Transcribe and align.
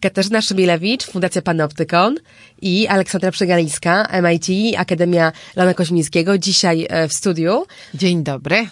Katarzyna 0.00 0.40
Szymilewicz, 0.42 1.06
Fundacja 1.06 1.42
Panoptykon 1.42 2.16
i 2.62 2.86
Aleksandra 2.86 3.30
Przegalińska, 3.30 4.08
MIT, 4.22 4.76
Akademia 4.78 5.32
Lana 5.56 5.74
Koźmińskiego, 5.74 6.38
dzisiaj 6.38 6.86
e, 6.90 7.08
w 7.08 7.12
studiu. 7.12 7.66
Dzień 7.94 8.24
dobry. 8.24 8.68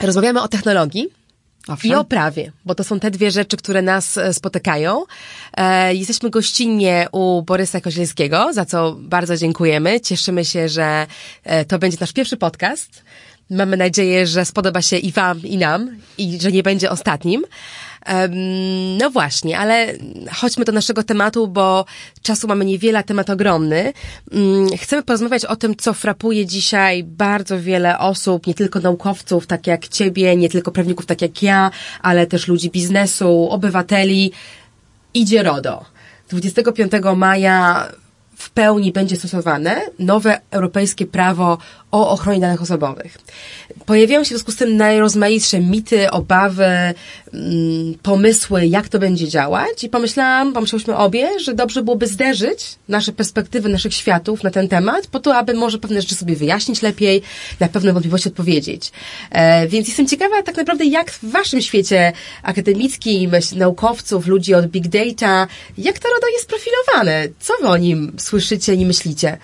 Rozmawiamy 0.00 0.42
o 0.42 0.48
technologii. 0.48 1.20
Owszem. 1.68 1.90
I 1.90 1.94
o 1.94 2.04
prawie, 2.04 2.52
bo 2.64 2.74
to 2.74 2.84
są 2.84 3.00
te 3.00 3.10
dwie 3.10 3.30
rzeczy, 3.30 3.56
które 3.56 3.82
nas 3.82 4.18
e, 4.18 4.34
spotykają. 4.34 5.04
E, 5.56 5.94
jesteśmy 5.94 6.30
gościnnie 6.30 7.06
u 7.12 7.42
Borysa 7.42 7.80
Kozielskiego, 7.80 8.52
za 8.52 8.64
co 8.64 8.96
bardzo 8.98 9.36
dziękujemy. 9.36 10.00
Cieszymy 10.00 10.44
się, 10.44 10.68
że 10.68 11.06
e, 11.44 11.64
to 11.64 11.78
będzie 11.78 11.96
nasz 12.00 12.12
pierwszy 12.12 12.36
podcast. 12.36 13.04
Mamy 13.50 13.76
nadzieję, 13.76 14.26
że 14.26 14.44
spodoba 14.44 14.82
się 14.82 14.96
i 14.96 15.12
Wam, 15.12 15.42
i 15.42 15.58
nam, 15.58 15.96
i 16.18 16.40
że 16.40 16.52
nie 16.52 16.62
będzie 16.62 16.90
ostatnim. 16.90 17.44
No 18.98 19.10
właśnie, 19.10 19.58
ale 19.58 19.92
chodźmy 20.32 20.64
do 20.64 20.72
naszego 20.72 21.02
tematu, 21.02 21.48
bo 21.48 21.84
czasu 22.22 22.48
mamy 22.48 22.64
niewiele, 22.64 22.98
a 22.98 23.02
temat 23.02 23.30
ogromny. 23.30 23.92
Mm, 24.32 24.68
chcemy 24.78 25.02
porozmawiać 25.02 25.44
o 25.44 25.56
tym, 25.56 25.76
co 25.76 25.94
frapuje 25.94 26.46
dzisiaj 26.46 27.04
bardzo 27.04 27.60
wiele 27.60 27.98
osób, 27.98 28.46
nie 28.46 28.54
tylko 28.54 28.80
naukowców, 28.80 29.46
tak 29.46 29.66
jak 29.66 29.88
ciebie, 29.88 30.36
nie 30.36 30.48
tylko 30.48 30.70
prawników, 30.70 31.06
tak 31.06 31.22
jak 31.22 31.42
ja, 31.42 31.70
ale 32.02 32.26
też 32.26 32.48
ludzi 32.48 32.70
biznesu, 32.70 33.48
obywateli. 33.50 34.32
Idzie 35.14 35.42
RODO. 35.42 35.84
25 36.28 36.92
maja 37.16 37.88
w 38.36 38.50
pełni 38.50 38.92
będzie 38.92 39.16
stosowane 39.16 39.80
nowe 39.98 40.40
europejskie 40.50 41.06
prawo 41.06 41.58
o 41.90 42.10
ochronie 42.10 42.40
danych 42.40 42.62
osobowych. 42.62 43.18
Pojawiają 43.86 44.20
się 44.20 44.24
w 44.24 44.28
związku 44.28 44.52
z 44.52 44.56
tym 44.56 44.76
najrozmaitsze 44.76 45.60
mity, 45.60 46.10
obawy, 46.10 46.64
mm, 46.64 47.94
pomysły, 48.02 48.66
jak 48.66 48.88
to 48.88 48.98
będzie 48.98 49.28
działać 49.28 49.84
i 49.84 49.88
pomyślałam, 49.88 50.52
pomyślałyśmy 50.52 50.96
obie, 50.96 51.40
że 51.40 51.54
dobrze 51.54 51.82
byłoby 51.82 52.06
zderzyć 52.06 52.76
nasze 52.88 53.12
perspektywy 53.12 53.68
naszych 53.68 53.94
światów 53.94 54.42
na 54.42 54.50
ten 54.50 54.68
temat, 54.68 55.06
po 55.06 55.20
to, 55.20 55.36
aby 55.36 55.54
może 55.54 55.78
pewne 55.78 56.00
rzeczy 56.00 56.14
sobie 56.14 56.36
wyjaśnić 56.36 56.82
lepiej, 56.82 57.22
na 57.60 57.68
pewne 57.68 57.92
wątpliwości 57.92 58.28
odpowiedzieć. 58.28 58.92
E, 59.30 59.68
więc 59.68 59.88
jestem 59.88 60.06
ciekawa 60.06 60.42
tak 60.42 60.56
naprawdę, 60.56 60.84
jak 60.84 61.10
w 61.10 61.24
waszym 61.24 61.62
świecie 61.62 62.12
akademickim, 62.42 63.30
naukowców, 63.56 64.26
ludzi 64.26 64.54
od 64.54 64.66
big 64.66 64.88
data, 64.88 65.46
jak 65.78 65.98
to 65.98 66.08
RODO 66.08 66.26
jest 66.28 66.48
profilowane? 66.48 67.28
Co 67.40 67.54
wy 67.60 67.68
o 67.68 67.76
nim 67.76 68.12
słyszycie 68.18 68.74
i 68.74 68.86
myślicie? 68.86 69.38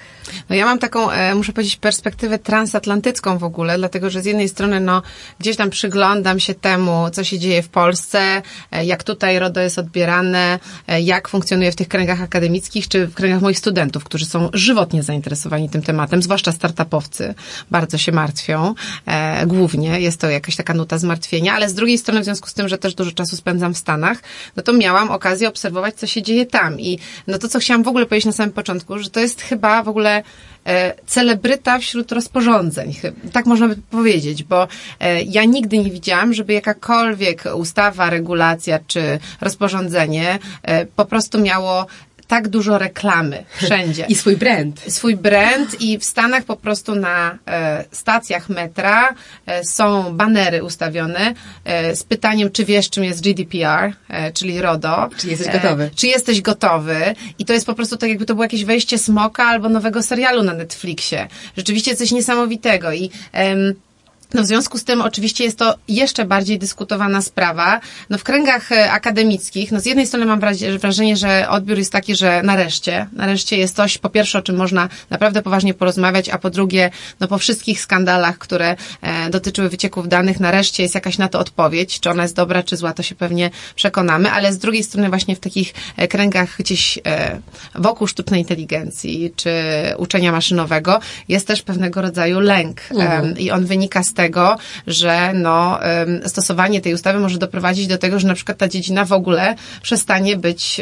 No 0.50 0.56
ja 0.56 0.64
mam 0.64 0.78
taką, 0.78 1.10
e, 1.10 1.34
muszę 1.34 1.52
powiedzieć, 1.52 1.76
perspektywę 1.76 2.35
transatlantycką 2.38 3.38
w 3.38 3.44
ogóle, 3.44 3.78
dlatego 3.78 4.10
że 4.10 4.22
z 4.22 4.24
jednej 4.24 4.48
strony, 4.48 4.80
no, 4.80 5.02
gdzieś 5.38 5.56
tam 5.56 5.70
przyglądam 5.70 6.40
się 6.40 6.54
temu, 6.54 7.10
co 7.12 7.24
się 7.24 7.38
dzieje 7.38 7.62
w 7.62 7.68
Polsce, 7.68 8.42
e, 8.72 8.84
jak 8.84 9.04
tutaj 9.04 9.38
RODO 9.38 9.60
jest 9.60 9.78
odbierane, 9.78 10.58
e, 10.86 11.00
jak 11.00 11.28
funkcjonuje 11.28 11.72
w 11.72 11.76
tych 11.76 11.88
kręgach 11.88 12.22
akademickich, 12.22 12.88
czy 12.88 13.06
w 13.06 13.14
kręgach 13.14 13.42
moich 13.42 13.58
studentów, 13.58 14.04
którzy 14.04 14.26
są 14.26 14.50
żywotnie 14.52 15.02
zainteresowani 15.02 15.70
tym 15.70 15.82
tematem, 15.82 16.22
zwłaszcza 16.22 16.52
startupowcy, 16.52 17.34
bardzo 17.70 17.98
się 17.98 18.12
martwią, 18.12 18.74
e, 19.06 19.46
głównie, 19.46 20.00
jest 20.00 20.20
to 20.20 20.30
jakaś 20.30 20.56
taka 20.56 20.74
nuta 20.74 20.98
zmartwienia, 20.98 21.54
ale 21.54 21.68
z 21.68 21.74
drugiej 21.74 21.98
strony, 21.98 22.20
w 22.20 22.24
związku 22.24 22.48
z 22.48 22.54
tym, 22.54 22.68
że 22.68 22.78
też 22.78 22.94
dużo 22.94 23.12
czasu 23.12 23.36
spędzam 23.36 23.74
w 23.74 23.78
Stanach, 23.78 24.18
no 24.56 24.62
to 24.62 24.72
miałam 24.72 25.10
okazję 25.10 25.48
obserwować, 25.48 25.94
co 25.94 26.06
się 26.06 26.22
dzieje 26.22 26.46
tam. 26.46 26.80
I 26.80 26.98
no 27.26 27.38
to, 27.38 27.48
co 27.48 27.58
chciałam 27.58 27.82
w 27.82 27.88
ogóle 27.88 28.06
powiedzieć 28.06 28.26
na 28.26 28.32
samym 28.32 28.52
początku, 28.52 28.98
że 28.98 29.10
to 29.10 29.20
jest 29.20 29.42
chyba 29.42 29.82
w 29.82 29.88
ogóle 29.88 30.22
celebryta 31.06 31.78
wśród 31.78 32.12
rozporządzeń. 32.12 32.94
Tak 33.32 33.46
można 33.46 33.68
by 33.68 33.76
powiedzieć, 33.90 34.44
bo 34.44 34.68
e, 35.00 35.22
ja 35.22 35.44
nigdy 35.44 35.78
nie 35.78 35.90
widziałam, 35.90 36.34
żeby 36.34 36.52
jakakolwiek 36.52 37.44
ustawa, 37.54 38.10
regulacja 38.10 38.78
czy 38.86 39.18
rozporządzenie 39.40 40.38
e, 40.62 40.86
po 40.86 41.04
prostu 41.04 41.40
miało 41.40 41.86
tak 42.28 42.48
dużo 42.48 42.78
reklamy 42.78 43.44
wszędzie. 43.56 44.06
I 44.08 44.14
swój 44.14 44.36
brand. 44.36 44.80
Swój 44.88 45.16
brand 45.16 45.80
i 45.80 45.98
w 45.98 46.04
Stanach 46.04 46.44
po 46.44 46.56
prostu 46.56 46.94
na 46.94 47.38
e, 47.46 47.84
stacjach 47.90 48.48
metra 48.48 49.14
e, 49.46 49.64
są 49.64 50.16
banery 50.16 50.64
ustawione 50.64 51.34
e, 51.64 51.96
z 51.96 52.02
pytaniem, 52.02 52.50
czy 52.50 52.64
wiesz, 52.64 52.90
czym 52.90 53.04
jest 53.04 53.22
GDPR, 53.22 53.92
e, 54.08 54.32
czyli 54.32 54.60
RODO. 54.60 55.08
Czy 55.16 55.28
jesteś 55.28 55.52
gotowy. 55.52 55.84
E, 55.84 55.90
czy 55.94 56.06
jesteś 56.06 56.42
gotowy. 56.42 57.14
I 57.38 57.44
to 57.44 57.52
jest 57.52 57.66
po 57.66 57.74
prostu 57.74 57.96
tak, 57.96 58.08
jakby 58.08 58.26
to 58.26 58.34
było 58.34 58.44
jakieś 58.44 58.64
wejście 58.64 58.98
smoka 58.98 59.44
albo 59.44 59.68
nowego 59.68 60.02
serialu 60.02 60.42
na 60.42 60.54
Netflixie. 60.54 61.28
Rzeczywiście 61.56 61.96
coś 61.96 62.10
niesamowitego 62.12 62.92
i 62.92 63.10
no 64.34 64.42
w 64.42 64.46
związku 64.46 64.78
z 64.78 64.84
tym 64.84 65.00
oczywiście 65.00 65.44
jest 65.44 65.58
to 65.58 65.74
jeszcze 65.88 66.24
bardziej 66.24 66.58
dyskutowana 66.58 67.22
sprawa. 67.22 67.80
No 68.10 68.18
w 68.18 68.24
kręgach 68.24 68.72
e, 68.72 68.92
akademickich, 68.92 69.72
no 69.72 69.80
z 69.80 69.86
jednej 69.86 70.06
strony 70.06 70.26
mam 70.26 70.40
wrażenie, 70.78 71.16
że 71.16 71.48
odbiór 71.48 71.78
jest 71.78 71.92
taki, 71.92 72.16
że 72.16 72.42
nareszcie, 72.42 73.06
nareszcie 73.12 73.56
jest 73.56 73.76
coś 73.76 73.98
po 73.98 74.08
pierwsze, 74.08 74.38
o 74.38 74.42
czym 74.42 74.56
można 74.56 74.88
naprawdę 75.10 75.42
poważnie 75.42 75.74
porozmawiać, 75.74 76.28
a 76.28 76.38
po 76.38 76.50
drugie, 76.50 76.90
no 77.20 77.28
po 77.28 77.38
wszystkich 77.38 77.80
skandalach, 77.80 78.38
które 78.38 78.76
e, 79.02 79.30
dotyczyły 79.30 79.68
wycieków 79.68 80.08
danych, 80.08 80.40
nareszcie 80.40 80.82
jest 80.82 80.94
jakaś 80.94 81.18
na 81.18 81.28
to 81.28 81.38
odpowiedź. 81.38 82.00
Czy 82.00 82.10
ona 82.10 82.22
jest 82.22 82.36
dobra, 82.36 82.62
czy 82.62 82.76
zła, 82.76 82.92
to 82.92 83.02
się 83.02 83.14
pewnie 83.14 83.50
przekonamy, 83.74 84.30
ale 84.30 84.52
z 84.52 84.58
drugiej 84.58 84.84
strony 84.84 85.08
właśnie 85.08 85.36
w 85.36 85.40
takich 85.40 85.74
e, 85.96 86.08
kręgach 86.08 86.56
gdzieś 86.58 86.98
wokół 87.74 88.06
sztucznej 88.06 88.40
inteligencji, 88.40 89.32
czy 89.36 89.52
uczenia 89.96 90.32
maszynowego 90.32 91.00
jest 91.28 91.46
też 91.46 91.62
pewnego 91.62 92.02
rodzaju 92.02 92.40
lęk 92.40 92.80
mhm. 92.90 93.38
i 93.38 93.50
on 93.50 93.66
wynika 93.66 94.02
z 94.02 94.12
tego, 94.16 94.56
że 94.86 95.32
no, 95.34 95.78
stosowanie 96.26 96.80
tej 96.80 96.94
ustawy 96.94 97.18
może 97.18 97.38
doprowadzić 97.38 97.86
do 97.86 97.98
tego, 97.98 98.20
że 98.20 98.28
na 98.28 98.34
przykład 98.34 98.58
ta 98.58 98.68
dziedzina 98.68 99.04
w 99.04 99.12
ogóle 99.12 99.54
przestanie 99.82 100.36
być 100.36 100.80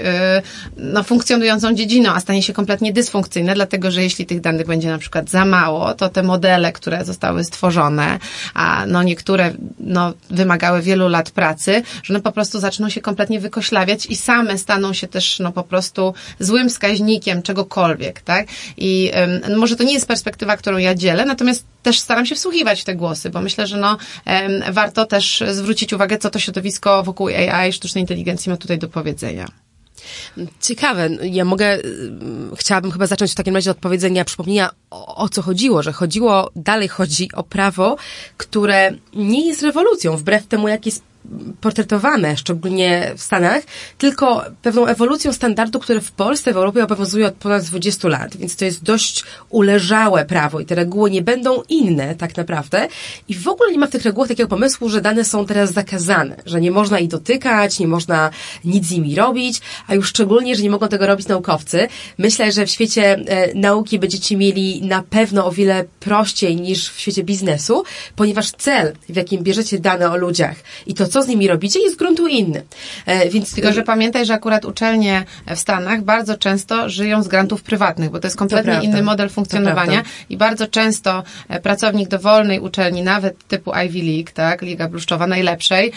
no, 0.77 1.03
funkcjonującą 1.03 1.75
dziedziną, 1.75 2.11
a 2.11 2.21
stanie 2.21 2.43
się 2.43 2.53
kompletnie 2.53 2.93
dysfunkcyjna, 2.93 3.55
dlatego 3.55 3.91
że 3.91 4.03
jeśli 4.03 4.27
tych 4.27 4.41
danych 4.41 4.67
będzie 4.67 4.89
na 4.89 4.99
przykład 4.99 5.31
za 5.31 5.45
mało, 5.45 5.95
to 5.95 6.09
te 6.09 6.22
modele, 6.22 6.72
które 6.72 7.05
zostały 7.05 7.45
stworzone, 7.45 8.19
a 8.55 8.84
no 8.87 9.03
niektóre 9.03 9.53
no, 9.81 10.12
wymagały 10.31 10.83
wielu 10.83 11.09
lat 11.09 11.31
pracy, 11.31 11.83
że 12.03 12.15
one 12.15 12.22
po 12.22 12.33
prostu 12.33 12.61
zaczną 12.61 12.89
się 12.89 13.01
kompletnie 13.01 13.41
wykoślawiać 13.41 14.06
i 14.06 14.16
same 14.16 14.59
staną 14.59 14.93
się 14.93 15.09
też 15.09 15.39
no, 15.39 15.53
po 15.53 15.62
prostu 15.62 16.15
złym 16.41 16.69
wskaźnikiem 16.69 17.43
czegokolwiek, 17.43 18.21
tak? 18.21 18.47
I 18.77 19.12
może 19.56 19.77
to 19.77 19.84
nie 19.84 19.95
jest 19.95 20.09
perspektywa, 20.09 20.56
którą 20.56 20.78
ja 20.78 20.95
dzielę, 20.95 21.25
natomiast 21.25 21.73
też 21.84 22.00
staram 22.00 22.27
się 22.27 22.34
wsłuchiwać 22.34 22.81
w 22.81 22.84
te 22.84 22.95
głosy, 22.95 23.31
bo 23.31 23.41
myślę, 23.41 23.67
że 23.67 23.77
no, 23.77 23.99
warto 24.72 25.06
też 25.06 25.45
zwrócić 25.53 25.93
uwagę, 25.93 26.19
co 26.19 26.31
to 26.31 26.39
środowisko 26.39 27.03
wokół 27.03 27.28
AI, 27.28 27.72
sztucznej 27.72 28.03
inteligencji 28.03 28.50
ma 28.50 28.56
tutaj 28.56 28.78
do 28.78 28.89
powiedzenia. 28.89 29.49
Ciekawe. 30.61 31.09
Ja 31.22 31.45
mogę, 31.45 31.78
chciałabym 32.56 32.91
chyba 32.91 33.06
zacząć 33.06 33.33
w 33.33 33.34
takim 33.34 33.55
razie 33.55 33.71
od 33.71 33.77
powiedzenia, 33.77 34.25
przypomnienia 34.25 34.71
o, 34.91 35.17
o, 35.17 35.28
co 35.28 35.43
chodziło, 35.43 35.83
że 35.83 35.93
chodziło, 35.93 36.50
dalej 36.56 36.89
chodzi 36.89 37.28
o 37.34 37.43
prawo, 37.43 37.97
które 38.37 38.93
nie 39.15 39.47
jest 39.47 39.62
rewolucją, 39.62 40.16
wbrew 40.16 40.47
temu, 40.47 40.69
jak 40.69 40.87
jest 40.87 41.03
portretowane, 41.60 42.36
szczególnie 42.36 43.12
w 43.16 43.22
Stanach, 43.22 43.62
tylko 43.98 44.44
pewną 44.62 44.86
ewolucją 44.86 45.32
standardu, 45.32 45.80
które 45.80 46.00
w 46.00 46.12
Polsce, 46.12 46.52
w 46.52 46.56
Europie 46.56 46.84
obowiązuje 46.84 47.26
od 47.26 47.34
ponad 47.34 47.64
20 47.64 48.08
lat, 48.08 48.36
więc 48.36 48.56
to 48.56 48.64
jest 48.64 48.82
dość 48.82 49.24
uleżałe 49.50 50.24
prawo 50.24 50.60
i 50.60 50.66
te 50.66 50.74
reguły 50.74 51.10
nie 51.10 51.22
będą 51.22 51.62
inne 51.68 52.14
tak 52.14 52.36
naprawdę 52.36 52.88
i 53.28 53.34
w 53.34 53.48
ogóle 53.48 53.72
nie 53.72 53.78
ma 53.78 53.86
w 53.86 53.90
tych 53.90 54.04
regułach 54.04 54.28
takiego 54.28 54.48
pomysłu, 54.48 54.88
że 54.88 55.00
dane 55.00 55.24
są 55.24 55.46
teraz 55.46 55.72
zakazane, 55.72 56.36
że 56.46 56.60
nie 56.60 56.70
można 56.70 56.98
ich 56.98 57.08
dotykać, 57.08 57.78
nie 57.78 57.88
można 57.88 58.30
nic 58.64 58.86
z 58.86 58.91
nimi 58.91 59.14
robić, 59.14 59.60
a 59.86 59.94
już 59.94 60.08
szczególnie, 60.08 60.56
że 60.56 60.62
nie 60.62 60.70
mogą 60.70 60.88
tego 60.88 61.06
robić 61.06 61.28
naukowcy. 61.28 61.88
Myślę, 62.18 62.52
że 62.52 62.66
w 62.66 62.70
świecie 62.70 63.12
e, 63.26 63.54
nauki 63.54 63.98
będziecie 63.98 64.36
mieli 64.36 64.82
na 64.82 65.02
pewno 65.02 65.46
o 65.46 65.52
wiele 65.52 65.84
prościej 66.00 66.56
niż 66.56 66.91
w 66.91 67.00
świecie 67.00 67.24
biznesu, 67.24 67.84
ponieważ 68.16 68.50
cel, 68.50 68.92
w 69.08 69.16
jakim 69.16 69.42
bierzecie 69.42 69.78
dane 69.78 70.10
o 70.10 70.16
ludziach 70.16 70.56
i 70.86 70.94
to, 70.94 71.06
co 71.14 71.22
z 71.22 71.28
nimi 71.28 71.48
robicie, 71.48 71.80
jest 71.80 71.94
z 71.94 71.98
gruntu 71.98 72.26
inny. 72.26 72.62
E, 73.06 73.30
więc... 73.30 73.54
Tylko, 73.54 73.72
że 73.72 73.82
pamiętaj, 73.82 74.26
że 74.26 74.34
akurat 74.34 74.64
uczelnie 74.64 75.24
w 75.47 75.59
Stanach 75.59 76.03
bardzo 76.03 76.39
często 76.39 76.89
żyją 76.89 77.22
z 77.22 77.28
grantów 77.28 77.62
prywatnych, 77.62 78.10
bo 78.10 78.21
to 78.21 78.27
jest 78.27 78.36
kompletnie 78.36 78.77
to 78.77 78.83
inny 78.83 79.03
model 79.03 79.28
funkcjonowania 79.28 80.03
i 80.28 80.36
bardzo 80.36 80.66
często 80.66 81.22
e, 81.48 81.60
pracownik 81.60 82.09
dowolnej 82.09 82.60
uczelni, 82.60 83.03
nawet 83.03 83.47
typu 83.48 83.72
Ivy 83.86 84.03
League, 84.03 84.30
tak, 84.34 84.62
Liga 84.62 84.89
Bluszczowa, 84.89 85.27
najlepszej, 85.27 85.92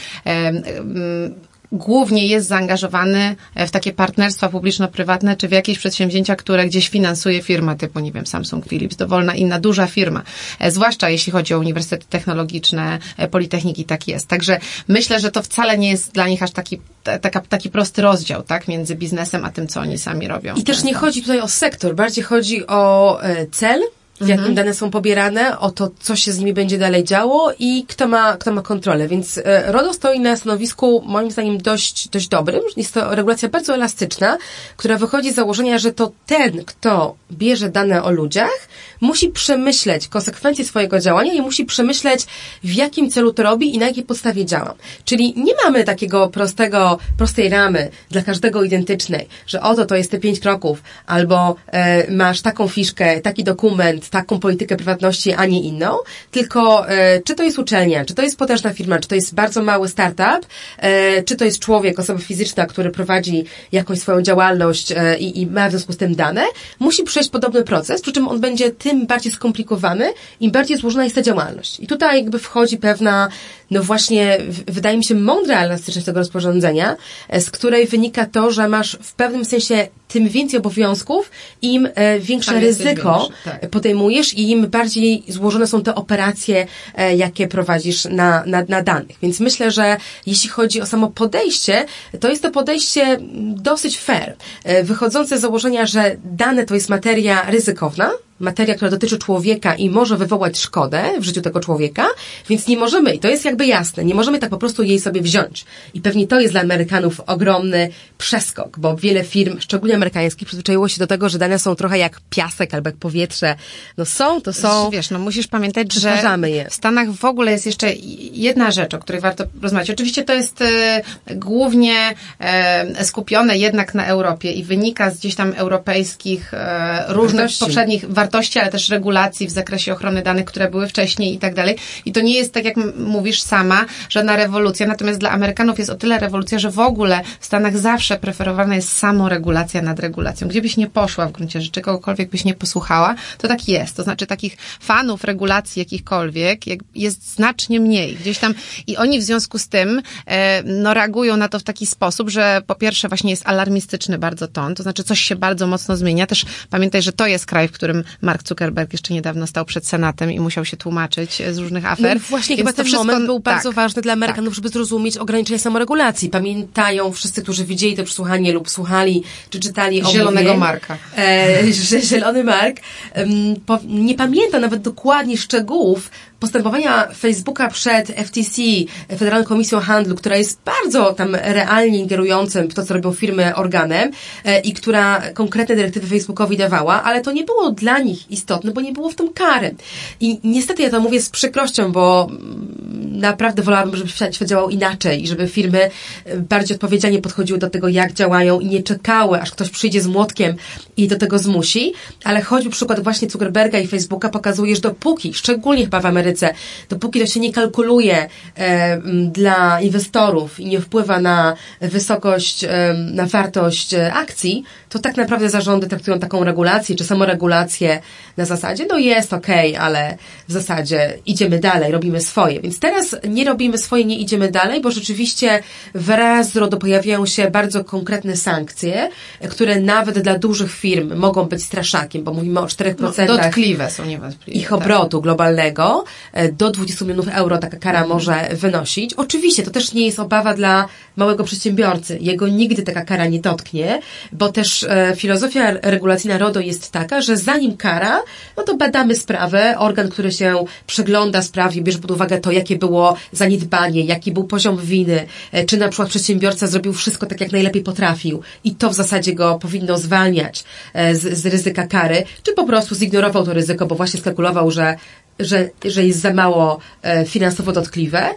głównie 1.71 2.27
jest 2.27 2.47
zaangażowany 2.47 3.35
e, 3.55 3.67
w 3.67 3.71
takie 3.71 3.93
partnerstwa 3.93 4.49
publiczno-prywatne, 4.49 5.35
czy 5.35 5.47
w 5.47 5.51
jakieś 5.51 5.77
przedsięwzięcia, 5.77 6.35
które 6.35 6.65
gdzieś 6.65 6.89
finansuje 6.89 7.41
firma 7.41 7.75
typu, 7.75 7.99
nie 7.99 8.11
wiem, 8.11 8.25
Samsung, 8.25 8.67
Philips, 8.67 8.95
dowolna 8.95 9.35
inna 9.35 9.59
duża 9.59 9.87
firma. 9.87 10.23
E, 10.59 10.71
zwłaszcza 10.71 11.09
jeśli 11.09 11.31
chodzi 11.31 11.53
o 11.53 11.59
uniwersytety 11.59 12.05
technologiczne, 12.09 12.99
e, 13.17 13.27
politechniki, 13.27 13.85
tak 13.85 14.07
jest. 14.07 14.27
Także 14.27 14.59
myślę, 14.87 15.19
że 15.19 15.31
to 15.31 15.41
wcale 15.41 15.77
nie 15.77 15.89
jest 15.89 16.11
dla 16.11 16.27
nich 16.27 16.43
aż 16.43 16.51
taki, 16.51 16.81
taka, 17.21 17.41
taki 17.41 17.69
prosty 17.69 18.01
rozdział, 18.01 18.43
tak, 18.43 18.67
między 18.67 18.95
biznesem 18.95 19.45
a 19.45 19.51
tym, 19.51 19.67
co 19.67 19.81
oni 19.81 19.97
sami 19.97 20.27
robią. 20.27 20.55
I 20.55 20.63
też 20.63 20.83
nie 20.83 20.93
chodzi 20.93 21.21
tutaj 21.21 21.39
o 21.39 21.47
sektor, 21.47 21.95
bardziej 21.95 22.23
chodzi 22.23 22.67
o 22.67 23.19
cel, 23.51 23.81
w 24.21 24.27
jakim 24.27 24.55
dane 24.55 24.73
są 24.73 24.91
pobierane, 24.91 25.59
o 25.59 25.71
to, 25.71 25.91
co 25.99 26.15
się 26.15 26.31
z 26.31 26.39
nimi 26.39 26.53
będzie 26.53 26.77
dalej 26.77 27.03
działo 27.03 27.51
i 27.59 27.85
kto 27.87 28.07
ma, 28.07 28.37
kto 28.37 28.51
ma 28.51 28.61
kontrolę. 28.61 29.07
Więc 29.07 29.37
e, 29.37 29.71
RODO 29.71 29.93
stoi 29.93 30.19
na 30.19 30.35
stanowisku, 30.35 31.03
moim 31.05 31.31
zdaniem, 31.31 31.57
dość, 31.57 32.09
dość 32.09 32.27
dobrym. 32.27 32.61
Jest 32.77 32.93
to 32.93 33.15
regulacja 33.15 33.49
bardzo 33.49 33.73
elastyczna, 33.73 34.37
która 34.77 34.97
wychodzi 34.97 35.31
z 35.31 35.35
założenia, 35.35 35.77
że 35.77 35.91
to 35.91 36.11
ten, 36.25 36.65
kto 36.65 37.15
bierze 37.31 37.69
dane 37.69 38.03
o 38.03 38.11
ludziach, 38.11 38.67
musi 39.01 39.29
przemyśleć 39.29 40.07
konsekwencje 40.07 40.65
swojego 40.65 40.99
działania 40.99 41.33
i 41.33 41.41
musi 41.41 41.65
przemyśleć, 41.65 42.25
w 42.63 42.73
jakim 42.73 43.11
celu 43.11 43.33
to 43.33 43.43
robi 43.43 43.75
i 43.75 43.77
na 43.77 43.87
jakiej 43.87 44.03
podstawie 44.03 44.45
działa. 44.45 44.75
Czyli 45.05 45.33
nie 45.37 45.53
mamy 45.63 45.83
takiego 45.83 46.27
prostego, 46.27 46.99
prostej 47.17 47.49
ramy 47.49 47.89
dla 48.09 48.21
każdego 48.21 48.63
identycznej, 48.63 49.27
że 49.47 49.61
oto 49.61 49.85
to 49.85 49.95
jest 49.95 50.11
te 50.11 50.19
pięć 50.19 50.39
kroków, 50.39 50.83
albo 51.05 51.55
e, 51.67 52.11
masz 52.11 52.41
taką 52.41 52.67
fiszkę, 52.67 53.21
taki 53.21 53.43
dokument, 53.43 54.06
taką 54.09 54.39
politykę 54.39 54.75
prywatności, 54.75 55.33
a 55.33 55.45
nie 55.45 55.61
inną, 55.61 55.97
tylko 56.31 56.89
e, 56.89 57.21
czy 57.21 57.35
to 57.35 57.43
jest 57.43 57.59
uczelnia, 57.59 58.05
czy 58.05 58.13
to 58.13 58.21
jest 58.21 58.37
potężna 58.37 58.73
firma, 58.73 58.99
czy 58.99 59.07
to 59.07 59.15
jest 59.15 59.33
bardzo 59.33 59.63
mały 59.63 59.89
startup, 59.89 60.47
e, 60.77 61.23
czy 61.23 61.35
to 61.35 61.45
jest 61.45 61.59
człowiek, 61.59 61.99
osoba 61.99 62.19
fizyczna, 62.19 62.65
który 62.65 62.91
prowadzi 62.91 63.45
jakąś 63.71 63.99
swoją 63.99 64.21
działalność 64.21 64.91
e, 64.91 65.17
i, 65.19 65.41
i 65.41 65.47
ma 65.47 65.67
w 65.67 65.71
związku 65.71 65.93
z 65.93 65.97
tym 65.97 66.15
dane, 66.15 66.43
musi 66.79 67.03
przejść 67.03 67.29
podobny 67.29 67.63
proces, 67.63 68.01
przy 68.01 68.11
czym 68.11 68.27
on 68.27 68.39
będzie 68.39 68.71
tym 68.71 69.07
bardziej 69.07 69.31
skomplikowany, 69.31 70.13
im 70.39 70.51
bardziej 70.51 70.77
złożona 70.77 71.03
jest 71.03 71.15
ta 71.15 71.21
działalność. 71.21 71.79
I 71.79 71.87
tutaj 71.87 72.17
jakby 72.17 72.39
wchodzi 72.39 72.77
pewna, 72.77 73.29
no 73.71 73.83
właśnie, 73.83 74.37
wydaje 74.67 74.97
mi 74.97 75.05
się, 75.05 75.15
mądra 75.15 75.61
elastyczność 75.61 76.05
tego 76.05 76.19
rozporządzenia, 76.19 76.95
z 77.39 77.51
której 77.51 77.87
wynika 77.87 78.25
to, 78.25 78.51
że 78.51 78.67
masz 78.67 78.97
w 79.01 79.13
pewnym 79.13 79.45
sensie 79.45 79.87
tym 80.07 80.29
więcej 80.29 80.59
obowiązków, 80.59 81.31
im 81.61 81.89
większe 82.19 82.59
ryzyko 82.59 83.17
większy, 83.17 83.43
tak. 83.45 83.69
Podejmujesz 83.97 84.33
i 84.33 84.51
im 84.51 84.67
bardziej 84.67 85.23
złożone 85.27 85.67
są 85.67 85.81
te 85.81 85.95
operacje, 85.95 86.67
e, 86.95 87.15
jakie 87.15 87.47
prowadzisz 87.47 88.05
na, 88.05 88.43
na, 88.45 88.63
na 88.69 88.83
danych. 88.83 89.17
Więc 89.21 89.39
myślę, 89.39 89.71
że 89.71 89.97
jeśli 90.25 90.49
chodzi 90.49 90.81
o 90.81 90.85
samo 90.85 91.09
podejście, 91.09 91.85
to 92.19 92.29
jest 92.29 92.41
to 92.41 92.51
podejście 92.51 93.17
dosyć 93.55 93.97
fair, 93.97 94.35
e, 94.63 94.83
wychodzące 94.83 95.37
z 95.37 95.41
założenia, 95.41 95.85
że 95.85 96.15
dane 96.23 96.65
to 96.65 96.75
jest 96.75 96.89
materia 96.89 97.41
ryzykowna, 97.49 98.11
materia, 98.39 98.75
która 98.75 98.91
dotyczy 98.91 99.17
człowieka 99.17 99.75
i 99.75 99.89
może 99.89 100.17
wywołać 100.17 100.59
szkodę 100.59 101.03
w 101.19 101.23
życiu 101.23 101.41
tego 101.41 101.59
człowieka, 101.59 102.07
więc 102.49 102.67
nie 102.67 102.77
możemy, 102.77 103.13
i 103.15 103.19
to 103.19 103.27
jest 103.27 103.45
jakby 103.45 103.65
jasne, 103.65 104.05
nie 104.05 104.15
możemy 104.15 104.39
tak 104.39 104.49
po 104.49 104.57
prostu 104.57 104.83
jej 104.83 104.99
sobie 104.99 105.21
wziąć. 105.21 105.65
I 105.93 106.01
pewnie 106.01 106.27
to 106.27 106.39
jest 106.39 106.53
dla 106.53 106.61
Amerykanów 106.61 107.19
ogromny 107.19 107.89
przeskok, 108.17 108.79
bo 108.79 108.95
wiele 108.95 109.23
firm, 109.23 109.59
szczególnie 109.59 109.95
amerykańskich, 109.95 110.47
przyzwyczaiło 110.47 110.87
się 110.87 110.99
do 110.99 111.07
tego, 111.07 111.29
że 111.29 111.37
dane 111.37 111.59
są 111.59 111.75
trochę 111.75 111.97
jak 111.97 112.19
piasek 112.29 112.73
albo 112.73 112.89
jak 112.89 112.97
powietrze. 112.97 113.55
No 113.97 114.05
są, 114.05 114.41
to 114.41 114.53
są. 114.53 114.89
Wiesz, 114.89 115.09
no 115.09 115.19
musisz 115.19 115.47
pamiętać, 115.47 115.93
że 115.93 116.21
je. 116.43 116.69
w 116.69 116.73
Stanach 116.73 117.11
w 117.11 117.25
ogóle 117.25 117.51
jest 117.51 117.65
jeszcze 117.65 117.93
jedna 118.31 118.71
rzecz, 118.71 118.93
o 118.93 118.99
której 118.99 119.21
warto 119.21 119.43
rozmawiać. 119.61 119.89
Oczywiście 119.89 120.23
to 120.23 120.33
jest 120.33 120.61
e, 120.61 121.01
głównie 121.35 122.13
e, 122.39 123.05
skupione 123.05 123.57
jednak 123.57 123.95
na 123.95 124.05
Europie 124.05 124.51
i 124.51 124.63
wynika 124.63 125.11
z 125.11 125.17
gdzieś 125.17 125.35
tam 125.35 125.53
europejskich 125.55 126.53
e, 126.53 127.05
różnych 127.07 127.51
poprzednich 127.59 128.05
wartości, 128.09 128.26
ale 128.61 128.71
też 128.71 128.89
regulacji 128.89 129.47
w 129.47 129.51
zakresie 129.51 129.93
ochrony 129.93 130.21
danych, 130.21 130.45
które 130.45 130.69
były 130.69 130.87
wcześniej 130.87 131.33
i 131.33 131.37
tak 131.39 131.53
dalej. 131.53 131.75
I 132.05 132.11
to 132.11 132.21
nie 132.21 132.33
jest, 132.33 132.53
tak 132.53 132.65
jak 132.65 132.75
mówisz 132.97 133.41
sama, 133.41 133.85
żadna 134.09 134.35
rewolucja, 134.35 134.87
natomiast 134.87 135.19
dla 135.19 135.31
Amerykanów 135.31 135.79
jest 135.79 135.89
o 135.89 135.95
tyle 135.95 136.19
rewolucja, 136.19 136.59
że 136.59 136.71
w 136.71 136.79
ogóle 136.79 137.21
w 137.39 137.45
Stanach 137.45 137.77
zawsze 137.77 138.17
preferowana 138.17 138.75
jest 138.75 138.97
samoregulacja 138.97 139.81
nad 139.81 139.99
regulacją. 139.99 140.47
Gdzie 140.47 140.61
byś 140.61 140.77
nie 140.77 140.87
poszła 140.87 141.27
w 141.27 141.31
gruncie 141.31 141.61
rzeczy, 141.61 141.81
kogokolwiek 141.81 142.29
byś 142.29 142.45
nie 142.45 142.53
posłuchała, 142.53 143.15
to 143.37 143.47
tak 143.47 143.67
jest. 143.67 143.95
To 143.95 144.03
znaczy 144.03 144.27
takich 144.27 144.57
fanów 144.79 145.23
regulacji 145.23 145.79
jakichkolwiek 145.79 146.67
jak- 146.67 146.79
jest 146.95 147.33
znacznie 147.35 147.79
mniej. 147.79 148.15
Gdzieś 148.15 148.37
tam 148.37 148.53
i 148.87 148.97
oni 148.97 149.19
w 149.19 149.23
związku 149.23 149.59
z 149.59 149.67
tym 149.67 150.01
e, 150.25 150.63
no, 150.63 150.93
reagują 150.93 151.37
na 151.37 151.47
to 151.49 151.59
w 151.59 151.63
taki 151.63 151.85
sposób, 151.85 152.29
że 152.29 152.61
po 152.67 152.75
pierwsze 152.75 153.07
właśnie 153.07 153.31
jest 153.31 153.47
alarmistyczny 153.47 154.17
bardzo 154.17 154.47
ton, 154.47 154.75
to 154.75 154.83
znaczy 154.83 155.03
coś 155.03 155.21
się 155.21 155.35
bardzo 155.35 155.67
mocno 155.67 155.97
zmienia. 155.97 156.27
Też 156.27 156.45
pamiętaj, 156.69 157.01
że 157.01 157.11
to 157.11 157.27
jest 157.27 157.45
kraj, 157.45 157.67
w 157.67 157.71
którym 157.71 158.03
Mark 158.21 158.47
Zuckerberg 158.47 158.93
jeszcze 158.93 159.13
niedawno 159.13 159.47
stał 159.47 159.65
przed 159.65 159.87
Senatem 159.87 160.31
i 160.31 160.39
musiał 160.39 160.65
się 160.65 160.77
tłumaczyć 160.77 161.41
e, 161.41 161.53
z 161.53 161.57
różnych 161.57 161.83
No 161.83 161.89
afer. 161.89 162.17
i 162.17 162.19
właśnie 162.19 162.55
Więc 162.55 162.67
chyba 162.69 162.75
ten 162.75 162.85
wszystko- 162.85 163.03
moment 163.03 163.25
był 163.25 163.35
tak. 163.39 163.43
bardzo 163.53 163.71
ważny 163.71 164.01
dla 164.01 164.13
Amerykanów, 164.13 164.55
żeby 164.55 164.69
zrozumieć 164.69 165.17
ograniczenie 165.17 165.59
samoregulacji. 165.59 166.29
Pamiętają 166.29 167.11
wszyscy, 167.11 167.41
którzy 167.43 167.65
widzieli 167.65 167.95
to 167.95 168.03
przesłuchanie 168.03 168.53
lub 168.53 168.69
słuchali, 168.69 169.23
czy 169.49 169.59
czytali 169.59 170.03
o 170.03 170.11
Zielonego 170.11 170.57
Marka. 170.57 170.97
E, 171.17 171.71
że 171.89 172.01
Zielony 172.01 172.43
Mark 172.43 172.77
em, 173.13 173.29
po, 173.65 173.79
nie 173.87 174.15
pamięta 174.15 174.59
nawet 174.59 174.81
dokładnie 174.81 175.37
szczegółów 175.37 176.11
postępowania 176.39 177.07
Facebooka 177.07 177.67
przed 177.67 178.07
FTC, 178.07 178.61
Federalną 179.09 179.45
Komisją 179.45 179.79
Handlu, 179.79 180.15
która 180.15 180.37
jest 180.37 180.61
bardzo 180.65 181.13
tam 181.13 181.35
realnie 181.35 181.99
ingerującym 181.99 182.67
w 182.67 182.73
to, 182.73 182.85
co 182.85 182.93
robią 182.93 183.13
firmy 183.13 183.55
organem 183.55 184.11
e, 184.45 184.59
i 184.59 184.73
która 184.73 185.21
konkretne 185.33 185.75
dyrektywy 185.75 186.07
Facebookowi 186.07 186.57
dawała, 186.57 187.03
ale 187.03 187.21
to 187.21 187.31
nie 187.31 187.43
było 187.43 187.71
dla 187.71 187.99
nich 187.99 188.31
istotne, 188.31 188.71
bo 188.71 188.81
nie 188.81 188.93
było 188.93 189.09
w 189.09 189.15
tym 189.15 189.33
kary. 189.33 189.75
I 190.19 190.39
niestety 190.43 190.83
ja 190.83 190.89
to 190.89 190.99
mówię 190.99 191.21
z 191.21 191.29
przykrością, 191.29 191.91
bo 191.91 192.27
mm, 192.29 192.86
naprawdę 193.17 193.63
wolałabym, 193.63 193.95
żeby 193.95 194.09
świat 194.09 194.33
działał 194.33 194.69
inaczej 194.69 195.23
i 195.23 195.27
żeby 195.27 195.47
firmy 195.47 195.89
e, 196.25 196.37
bardziej 196.37 196.75
odpowiedzialnie 196.75 197.21
podchodziły 197.21 197.59
do 197.59 197.69
tego, 197.69 197.87
jak 197.87 198.13
działają 198.13 198.59
i 198.59 198.65
nie 198.65 198.83
czekały, 198.83 199.41
aż 199.41 199.51
ktoś 199.51 199.69
przyjdzie 199.69 200.01
z 200.01 200.07
młotkiem 200.07 200.55
i 200.97 201.07
do 201.07 201.17
tego 201.17 201.39
zmusi, 201.39 201.93
ale 202.23 202.41
choćby 202.41 202.69
przykład 202.69 202.99
właśnie 202.99 203.29
Zuckerberga 203.29 203.79
i 203.79 203.87
Facebooka 203.87 204.29
pokazuje, 204.29 204.75
że 204.75 204.81
dopóki, 204.81 205.33
szczególnie 205.33 205.83
chyba 205.83 205.99
w 205.99 206.05
Ameryce, 206.05 206.53
dopóki 206.89 207.19
to 207.19 207.25
się 207.25 207.39
nie 207.39 207.53
kalkuluje 207.53 208.29
e, 208.55 209.01
dla 209.31 209.81
inwestorów 209.81 210.59
i 210.59 210.65
nie 210.65 210.81
wpływa 210.81 211.19
na 211.19 211.55
wysokość, 211.81 212.63
e, 212.63 212.93
na 212.93 213.25
wartość 213.25 213.93
e, 213.93 214.13
akcji, 214.13 214.63
to 214.89 214.99
tak 214.99 215.17
naprawdę 215.17 215.49
zarządy 215.49 215.87
traktują 215.87 216.19
taką 216.19 216.43
regulację, 216.43 216.95
czy 216.95 217.03
samoregulację 217.03 218.01
na 218.37 218.45
zasadzie, 218.45 218.85
no 218.89 218.97
jest 218.97 219.33
okej, 219.33 219.75
ale 219.75 220.17
w 220.47 220.51
zasadzie 220.51 221.17
idziemy 221.25 221.59
dalej, 221.59 221.91
robimy 221.91 222.21
swoje. 222.21 222.61
Więc 222.61 222.79
teraz 222.79 223.06
nie 223.27 223.45
robimy 223.45 223.77
swoje, 223.77 224.05
nie 224.05 224.17
idziemy 224.17 224.51
dalej, 224.51 224.81
bo 224.81 224.91
rzeczywiście 224.91 225.63
wraz 225.93 226.51
z 226.51 226.55
RODO 226.55 226.77
pojawiają 226.77 227.25
się 227.25 227.51
bardzo 227.51 227.83
konkretne 227.83 228.37
sankcje, 228.37 229.09
które 229.49 229.81
nawet 229.81 230.19
dla 230.19 230.37
dużych 230.39 230.71
firm 230.71 231.15
mogą 231.15 231.43
być 231.45 231.63
straszakiem, 231.63 232.23
bo 232.23 232.33
mówimy 232.33 232.59
o 232.59 232.65
4% 232.65 233.27
No, 233.27 233.37
dotkliwe 233.37 233.89
są 233.91 234.05
niewątpliwie. 234.05 234.59
ich 234.59 234.69
tak. 234.69 234.77
obrotu 234.77 235.21
globalnego 235.21 236.03
e, 236.33 236.51
do 236.51 236.71
20 236.71 237.05
milionów 237.05 237.27
euro 237.27 237.57
taka 237.57 237.77
kara 237.77 238.07
może 238.07 238.49
wynosić. 238.51 239.13
Oczywiście 239.13 239.63
to 239.63 239.71
też 239.71 239.93
nie 239.93 240.05
jest 240.05 240.19
obawa 240.19 240.53
dla 240.53 240.87
małego 241.15 241.43
przedsiębiorcy. 241.43 242.17
Jego 242.21 242.47
nigdy 242.47 242.83
taka 242.83 243.01
kara 243.05 243.25
nie 243.27 243.39
dotknie, 243.39 243.99
bo 244.31 244.51
też 244.51 244.83
e, 244.83 245.13
filozofia 245.15 245.71
regulacyjna 245.81 246.37
RODO 246.37 246.59
jest 246.59 246.91
taka, 246.91 247.21
że 247.21 247.37
zanim 247.37 247.77
kara, 247.77 248.21
no 248.57 248.63
to 248.63 248.77
badamy 248.77 249.15
sprawę, 249.15 249.75
organ, 249.79 250.09
który 250.09 250.31
się 250.31 250.65
przygląda 250.87 251.41
sprawie, 251.41 251.81
bierze 251.81 251.99
pod 251.99 252.11
uwagę 252.11 252.39
to, 252.39 252.51
jakie 252.51 252.75
było 252.75 252.96
zaniedbanie, 253.31 254.01
jaki 254.01 254.31
był 254.31 254.43
poziom 254.43 254.77
winy, 254.77 255.25
e, 255.51 255.65
czy 255.65 255.77
na 255.77 255.89
przykład 255.89 256.09
przedsiębiorca 256.09 256.67
zrobił 256.67 256.93
wszystko 256.93 257.25
tak, 257.25 257.41
jak 257.41 257.51
najlepiej 257.51 257.83
potrafił 257.83 258.41
i 258.63 258.75
to 258.75 258.89
w 258.89 258.93
zasadzie 258.93 259.33
go 259.33 259.59
powinno 259.59 259.97
zwalniać 259.97 260.63
e, 260.93 261.15
z, 261.15 261.37
z 261.37 261.45
ryzyka 261.45 261.87
kary, 261.87 262.23
czy 262.43 262.53
po 262.53 262.65
prostu 262.65 262.95
zignorował 262.95 263.45
to 263.45 263.53
ryzyko, 263.53 263.85
bo 263.85 263.95
właśnie 263.95 264.19
skalkulował, 264.19 264.71
że 264.71 264.95
że, 265.39 265.69
że 265.85 266.05
jest 266.05 266.19
za 266.19 266.33
mało 266.33 266.79
e, 267.01 267.25
finansowo 267.25 267.71
dotkliwe. 267.71 268.29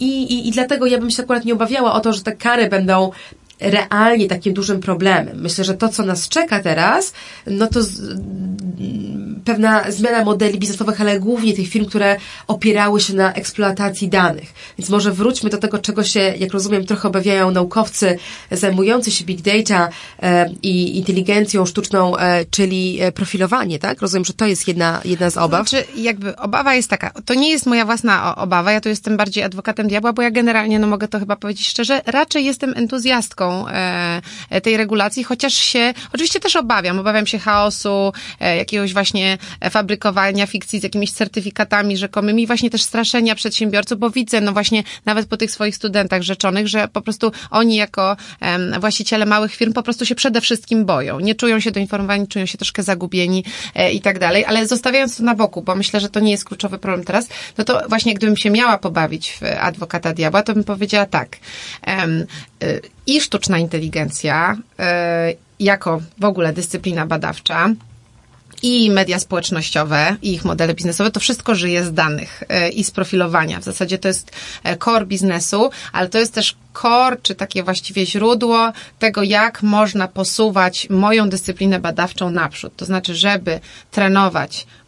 I, 0.00 0.22
i, 0.22 0.48
i 0.48 0.50
dlatego 0.50 0.86
ja 0.86 0.98
bym 0.98 1.10
się 1.10 1.22
akurat 1.22 1.44
nie 1.44 1.52
obawiała 1.52 1.92
o 1.92 2.00
to, 2.00 2.12
że 2.12 2.22
te 2.22 2.32
kary 2.32 2.68
będą 2.68 3.10
realnie 3.60 4.28
takim 4.28 4.54
dużym 4.54 4.80
problemem. 4.80 5.40
Myślę, 5.40 5.64
że 5.64 5.74
to, 5.74 5.88
co 5.88 6.02
nas 6.02 6.28
czeka 6.28 6.60
teraz, 6.60 7.12
no 7.46 7.66
to 7.66 7.82
z, 7.82 8.00
pewna 9.44 9.90
zmiana 9.90 10.24
modeli 10.24 10.58
biznesowych, 10.58 11.00
ale 11.00 11.20
głównie 11.20 11.54
tych 11.54 11.68
firm, 11.68 11.86
które 11.86 12.16
opierały 12.46 13.00
się 13.00 13.14
na 13.14 13.32
eksploatacji 13.32 14.08
danych. 14.08 14.54
Więc 14.78 14.90
może 14.90 15.12
wróćmy 15.12 15.50
do 15.50 15.58
tego, 15.58 15.78
czego 15.78 16.04
się, 16.04 16.20
jak 16.20 16.52
rozumiem, 16.52 16.86
trochę 16.86 17.08
obawiają 17.08 17.50
naukowcy 17.50 18.18
zajmujący 18.50 19.10
się 19.10 19.24
big 19.24 19.40
data 19.40 19.88
e, 20.22 20.50
i 20.62 20.98
inteligencją 20.98 21.66
sztuczną, 21.66 22.16
e, 22.16 22.44
czyli 22.44 23.00
e, 23.00 23.12
profilowanie, 23.12 23.78
tak? 23.78 24.00
Rozumiem, 24.00 24.24
że 24.24 24.32
to 24.32 24.46
jest 24.46 24.68
jedna, 24.68 25.00
jedna 25.04 25.30
z 25.30 25.36
obaw. 25.36 25.68
Znaczy, 25.68 25.86
jakby 25.96 26.36
obawa 26.36 26.74
jest 26.74 26.90
taka, 26.90 27.10
to 27.24 27.34
nie 27.34 27.50
jest 27.50 27.66
moja 27.66 27.84
własna 27.84 28.36
obawa, 28.36 28.72
ja 28.72 28.80
tu 28.80 28.88
jestem 28.88 29.16
bardziej 29.16 29.44
adwokatem 29.44 29.88
diabła, 29.88 30.12
bo 30.12 30.22
ja 30.22 30.30
generalnie, 30.30 30.78
no 30.78 30.86
mogę 30.86 31.08
to 31.08 31.18
chyba 31.18 31.36
powiedzieć 31.36 31.68
szczerze, 31.68 32.02
raczej 32.06 32.44
jestem 32.44 32.74
entuzjastką 32.76 33.47
e, 33.50 34.22
e, 34.50 34.60
tej 34.60 34.76
regulacji, 34.76 35.24
chociaż 35.24 35.54
się, 35.54 35.94
oczywiście 36.12 36.40
też 36.40 36.56
obawiam, 36.56 36.98
obawiam 36.98 37.26
się 37.26 37.38
chaosu, 37.38 38.12
e, 38.40 38.56
jakiegoś 38.56 38.92
właśnie 38.92 39.38
fabrykowania 39.70 40.46
fikcji 40.46 40.80
z 40.80 40.82
jakimiś 40.82 41.12
certyfikatami 41.12 41.96
rzekomymi, 41.96 42.46
właśnie 42.46 42.70
też 42.70 42.82
straszenia 42.82 43.34
przedsiębiorców, 43.34 43.98
bo 43.98 44.10
widzę, 44.10 44.40
no 44.40 44.52
właśnie 44.52 44.82
nawet 45.04 45.28
po 45.28 45.36
tych 45.36 45.50
swoich 45.50 45.76
studentach 45.76 46.22
rzeczonych, 46.22 46.68
że 46.68 46.88
po 46.88 47.00
prostu 47.00 47.32
oni 47.50 47.76
jako 47.76 48.16
właściciele 48.80 49.26
małych 49.26 49.54
firm 49.54 49.72
po 49.72 49.82
prostu 49.82 50.06
się 50.06 50.14
przede 50.14 50.40
wszystkim 50.40 50.84
boją. 50.84 51.20
Nie 51.20 51.34
czują 51.34 51.60
się 51.60 51.70
doinformowani, 51.70 52.28
czują 52.28 52.46
się 52.46 52.58
troszkę 52.58 52.82
zagubieni 52.82 53.44
i 53.92 54.00
tak 54.00 54.18
dalej, 54.18 54.44
ale 54.44 54.66
zostawiając 54.66 55.16
to 55.16 55.22
na 55.22 55.34
boku, 55.34 55.62
bo 55.62 55.74
myślę, 55.74 56.00
że 56.00 56.08
to 56.08 56.20
nie 56.20 56.30
jest 56.30 56.44
kluczowy 56.44 56.78
problem 56.78 57.04
teraz, 57.04 57.28
no 57.58 57.64
to 57.64 57.82
właśnie 57.88 58.14
gdybym 58.14 58.36
się 58.36 58.50
miała 58.50 58.78
pobawić 58.78 59.32
w 59.32 59.42
adwokata 59.60 60.12
diabła, 60.12 60.42
to 60.42 60.54
bym 60.54 60.64
powiedziała 60.64 61.06
tak. 61.06 61.36
I 63.08 63.20
sztuczna 63.20 63.58
inteligencja, 63.58 64.56
y, 65.32 65.36
jako 65.60 66.00
w 66.18 66.24
ogóle 66.24 66.52
dyscyplina 66.52 67.06
badawcza, 67.06 67.74
i 68.62 68.90
media 68.90 69.18
społecznościowe, 69.18 70.16
i 70.22 70.32
ich 70.32 70.44
modele 70.44 70.74
biznesowe, 70.74 71.10
to 71.10 71.20
wszystko 71.20 71.54
żyje 71.54 71.84
z 71.84 71.92
danych 71.92 72.42
e, 72.48 72.68
i 72.68 72.84
z 72.84 72.90
profilowania. 72.90 73.60
W 73.60 73.64
zasadzie 73.64 73.98
to 73.98 74.08
jest 74.08 74.30
e, 74.64 74.76
core 74.76 75.06
biznesu, 75.06 75.70
ale 75.92 76.08
to 76.08 76.18
jest 76.18 76.34
też 76.34 76.56
core, 76.82 77.16
czy 77.22 77.34
takie 77.34 77.62
właściwie 77.62 78.06
źródło 78.06 78.72
tego, 78.98 79.22
jak 79.22 79.62
można 79.62 80.08
posuwać 80.08 80.86
moją 80.90 81.28
dyscyplinę 81.28 81.80
badawczą 81.80 82.30
naprzód. 82.30 82.72
To 82.76 82.84
znaczy, 82.84 83.14
żeby 83.14 83.60
trenować 83.90 84.66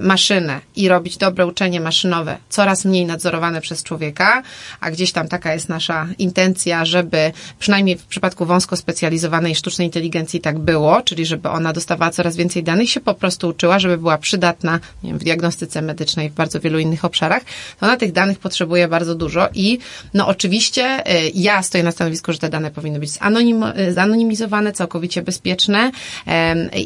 maszynę 0.00 0.60
i 0.76 0.88
robić 0.88 1.16
dobre 1.16 1.46
uczenie 1.46 1.80
maszynowe, 1.80 2.36
coraz 2.48 2.84
mniej 2.84 3.06
nadzorowane 3.06 3.60
przez 3.60 3.82
człowieka, 3.82 4.42
a 4.80 4.90
gdzieś 4.90 5.12
tam 5.12 5.28
taka 5.28 5.54
jest 5.54 5.68
nasza 5.68 6.06
intencja, 6.18 6.84
żeby 6.84 7.32
przynajmniej 7.58 7.96
w 7.96 8.06
przypadku 8.06 8.46
wąsko 8.46 8.76
specjalizowanej 8.76 9.54
sztucznej 9.54 9.86
inteligencji 9.86 10.40
tak 10.40 10.58
było, 10.58 11.02
czyli 11.02 11.26
żeby 11.26 11.48
ona 11.48 11.72
dostawała 11.72 12.10
coraz 12.10 12.36
więcej 12.36 12.62
danych, 12.62 12.90
się 12.90 13.00
po 13.00 13.14
prostu 13.14 13.48
uczyła, 13.48 13.78
żeby 13.78 13.98
była 13.98 14.18
przydatna 14.18 14.80
wiem, 15.02 15.18
w 15.18 15.24
diagnostyce 15.24 15.82
medycznej, 15.82 16.30
w 16.30 16.34
bardzo 16.34 16.60
wielu 16.60 16.78
innych 16.78 17.04
obszarach, 17.04 17.42
to 17.80 17.86
ona 17.86 17.96
tych 17.96 18.12
danych 18.12 18.38
potrzebuje 18.38 18.88
bardzo 18.88 19.14
dużo 19.14 19.48
i 19.54 19.78
no 20.14 20.26
oczywiście 20.28 20.82
e, 20.82 21.28
ja 21.28 21.62
stoję 21.62 21.84
na 21.84 21.90
stanowisku, 21.90 22.32
że 22.32 22.38
te 22.38 22.48
dane 22.48 22.70
powinny 22.70 22.98
być 22.98 23.10
zanonim, 23.10 23.64
zanonimizowane, 23.90 24.72
całkowicie 24.72 25.22
bezpieczne 25.22 25.90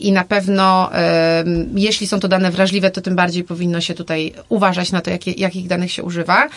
i 0.01 0.13
na 0.13 0.25
pewno 0.25 0.91
jeśli 1.75 2.07
są 2.07 2.21
to 2.21 2.29
dane 2.29 2.51
wrażliwe, 2.51 2.62
wrażliwe, 2.63 2.91
to 2.91 3.01
tym 3.01 3.17
bardziej 3.17 3.45
powinno 3.45 3.81
się 3.81 3.95
tutaj 3.95 4.33
uważać 4.49 4.93
na 4.93 5.01
to, 5.01 5.11
jakie, 5.11 5.31
jakich 5.31 5.69
danych 5.69 5.93
się 5.93 6.03
używa. 6.03 6.49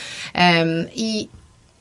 I 0.96 1.28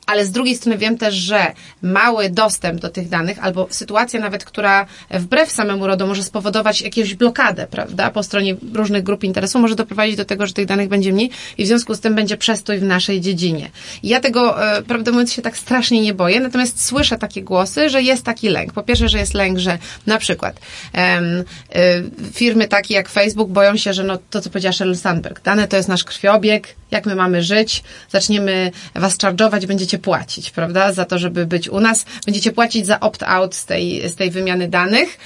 ale 0.05 0.25
z 0.25 0.31
drugiej 0.31 0.55
strony 0.55 0.77
wiem 0.77 0.97
też, 0.97 1.15
że 1.15 1.53
mały 1.81 2.29
dostęp 2.29 2.81
do 2.81 2.89
tych 2.89 3.09
danych 3.09 3.43
albo 3.43 3.67
sytuacja 3.69 4.19
nawet, 4.19 4.45
która 4.45 4.85
wbrew 5.11 5.51
samemu 5.51 5.87
RODO 5.87 6.07
może 6.07 6.23
spowodować 6.23 6.81
jakąś 6.81 7.15
blokadę, 7.15 7.67
prawda, 7.67 8.11
po 8.11 8.23
stronie 8.23 8.55
różnych 8.73 9.03
grup 9.03 9.23
interesu, 9.23 9.59
może 9.59 9.75
doprowadzić 9.75 10.15
do 10.15 10.25
tego, 10.25 10.47
że 10.47 10.53
tych 10.53 10.65
danych 10.65 10.89
będzie 10.89 11.13
mniej 11.13 11.31
i 11.57 11.63
w 11.63 11.67
związku 11.67 11.95
z 11.95 11.99
tym 11.99 12.15
będzie 12.15 12.37
przestój 12.37 12.77
w 12.77 12.83
naszej 12.83 13.21
dziedzinie. 13.21 13.69
Ja 14.03 14.19
tego, 14.19 14.71
e, 14.77 14.81
prawdę 14.81 15.11
mówiąc, 15.11 15.33
się 15.33 15.41
tak 15.41 15.57
strasznie 15.57 16.01
nie 16.01 16.13
boję, 16.13 16.39
natomiast 16.39 16.85
słyszę 16.85 17.17
takie 17.17 17.43
głosy, 17.43 17.89
że 17.89 18.01
jest 18.01 18.23
taki 18.23 18.49
lęk. 18.49 18.73
Po 18.73 18.83
pierwsze, 18.83 19.09
że 19.09 19.17
jest 19.17 19.33
lęk, 19.33 19.59
że 19.59 19.77
na 20.07 20.17
przykład 20.17 20.59
y, 20.59 22.31
firmy 22.33 22.67
takie 22.67 22.93
jak 22.93 23.09
Facebook 23.09 23.49
boją 23.49 23.77
się, 23.77 23.93
że 23.93 24.03
no 24.03 24.17
to, 24.29 24.41
co 24.41 24.49
powiedziała 24.49 24.73
Sheryl 24.73 24.97
Sandberg, 24.97 25.41
dane 25.41 25.67
to 25.67 25.77
jest 25.77 25.89
nasz 25.89 26.03
krwiobieg, 26.03 26.75
jak 26.91 27.05
my 27.05 27.15
mamy 27.15 27.43
żyć, 27.43 27.83
zaczniemy 28.09 28.71
was 28.95 29.17
charge'ować, 29.17 29.65
będziecie 29.65 29.94
będziecie 29.95 29.99
płacić, 29.99 30.51
prawda, 30.51 30.93
za 30.93 31.05
to, 31.05 31.19
żeby 31.19 31.45
być 31.45 31.69
u 31.69 31.79
nas, 31.79 32.05
będziecie 32.25 32.51
płacić 32.51 32.85
za 32.85 32.99
opt-out 32.99 33.55
z 33.55 33.65
tej, 33.65 34.09
z 34.09 34.15
tej 34.15 34.31
wymiany 34.31 34.67
danych, 34.67 35.17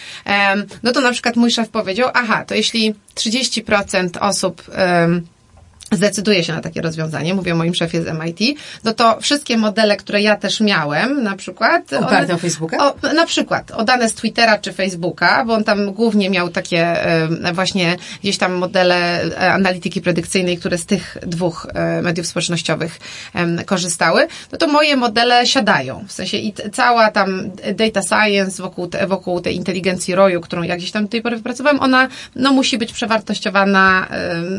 no 0.84 0.92
to 0.92 1.02
na 1.02 1.12
przykład 1.12 1.36
mój 1.36 1.52
szef 1.52 1.70
powiedział, 1.70 2.10
aha, 2.14 2.46
to 2.46 2.56
jeśli 2.56 2.96
30% 3.16 4.10
osób 4.20 4.64
zdecyduje 5.92 6.44
się 6.44 6.54
na 6.54 6.62
takie 6.62 6.82
rozwiązanie, 6.82 7.34
mówię 7.34 7.54
o 7.54 7.56
moim 7.56 7.74
szefie 7.74 8.02
z 8.02 8.08
MIT, 8.08 8.60
no 8.84 8.94
to 8.94 9.18
wszystkie 9.22 9.58
modele, 9.58 9.98
które 9.98 10.22
ja 10.22 10.36
też 10.36 10.60
miałem, 10.60 11.24
na 11.24 11.36
przykład... 11.36 11.94
Oparte 11.94 12.34
o 12.34 12.38
Facebooka? 12.38 12.78
O, 12.78 13.14
na 13.14 13.26
przykład, 13.26 13.72
o 13.72 13.84
dane 13.84 14.10
z 14.10 14.14
Twittera 14.14 14.58
czy 14.58 14.74
Facebooka, 14.74 15.46
bo 15.46 15.54
on 15.54 15.64
tam 15.64 15.94
głównie 15.94 16.30
miał 16.30 16.50
takie 16.50 16.96
właśnie 17.54 17.96
gdzieś 18.24 18.38
tam 18.38 18.54
modele 18.54 19.24
e, 19.24 19.54
analityki 19.54 20.02
predykcyjnej, 20.02 20.58
które 20.58 20.78
z 20.78 20.86
tych 20.86 21.18
dwóch 21.22 21.68
e, 21.74 22.02
mediów 22.02 22.28
społecznościowych 22.28 23.00
korzystały, 23.66 24.28
no 24.52 24.58
to 24.58 24.68
moje 24.68 24.96
modele 24.96 25.48
siadają. 25.48 26.06
W 26.08 26.12
sensie 26.12 26.38
i 26.38 26.54
cała 26.74 27.12
tam 27.12 27.52
data 27.76 28.02
science 28.02 28.64
wokół, 28.64 28.88
te, 28.88 29.08
wokół 29.08 29.42
tej 29.42 29.56
inteligencji 29.56 30.16
roju, 30.16 30.42
którą 30.42 30.64
ja 30.64 30.78
gdzieś 30.78 30.92
tam 30.92 31.04
do 31.04 31.10
tej 31.10 31.22
pory 31.22 31.38
wypracowałam, 31.38 31.80
ona 31.80 32.08
no 32.36 32.54
musi 32.54 32.78
być 32.78 32.94
przewartościowana, 32.94 34.08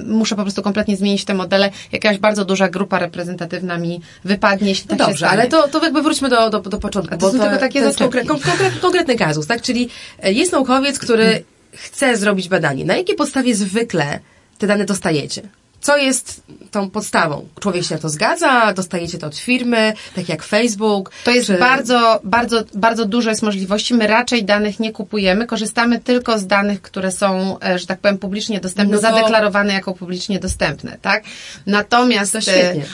muszę 0.06 0.36
po 0.36 0.42
prostu 0.42 0.62
kompletnie 0.62 0.96
zmienić 0.96 1.19
te 1.24 1.34
modele, 1.34 1.70
jakaś 1.92 2.18
bardzo 2.18 2.44
duża 2.44 2.68
grupa 2.68 2.98
reprezentatywna 2.98 3.78
mi 3.78 4.00
wypadnie, 4.24 4.68
jeśli 4.68 4.86
no 4.90 4.96
tak 4.96 5.08
dobrze, 5.08 5.28
ale 5.28 5.48
to, 5.48 5.68
to 5.68 5.84
jakby 5.84 6.02
wróćmy 6.02 6.28
do, 6.28 6.50
do, 6.50 6.60
do 6.60 6.78
początku. 6.78 7.14
A 7.14 7.18
to 7.18 7.26
bo 7.26 7.32
są 7.32 7.38
to, 7.38 7.44
tylko 7.44 7.58
takie 7.58 7.82
to 7.82 7.98
konkre, 7.98 8.24
konkre, 8.24 8.70
konkretny 8.80 9.16
kazus, 9.16 9.46
tak? 9.46 9.62
Czyli 9.62 9.88
e, 10.22 10.32
jest 10.32 10.52
naukowiec, 10.52 10.98
który 10.98 11.42
chce 11.86 12.16
zrobić 12.16 12.48
badanie. 12.48 12.84
Na 12.84 12.96
jakiej 12.96 13.16
podstawie 13.16 13.54
zwykle 13.54 14.20
te 14.58 14.66
dane 14.66 14.84
dostajecie? 14.84 15.42
Co 15.80 15.96
jest 15.96 16.42
tą 16.70 16.90
podstawą? 16.90 17.48
Człowiek 17.60 17.84
się 17.84 17.94
na 17.94 18.00
to 18.00 18.08
zgadza, 18.08 18.72
dostajecie 18.72 19.18
to 19.18 19.26
od 19.26 19.36
firmy, 19.36 19.92
tak 20.14 20.28
jak 20.28 20.42
Facebook. 20.42 21.12
To 21.24 21.30
jest 21.30 21.46
czy... 21.46 21.58
bardzo, 21.58 22.20
bardzo, 22.24 22.64
bardzo 22.74 23.04
dużo 23.06 23.30
jest 23.30 23.42
możliwości. 23.42 23.94
My 23.94 24.06
raczej 24.06 24.44
danych 24.44 24.80
nie 24.80 24.92
kupujemy, 24.92 25.46
korzystamy 25.46 26.00
tylko 26.00 26.38
z 26.38 26.46
danych, 26.46 26.82
które 26.82 27.12
są, 27.12 27.58
e, 27.60 27.78
że 27.78 27.86
tak 27.86 27.98
powiem, 27.98 28.18
publicznie 28.18 28.60
dostępne, 28.60 28.96
no 28.96 29.02
to... 29.02 29.08
zadeklarowane 29.08 29.72
jako 29.72 29.94
publicznie 29.94 30.38
dostępne, 30.38 30.96
tak? 31.02 31.24
Natomiast 31.66 32.36
e, 32.36 32.40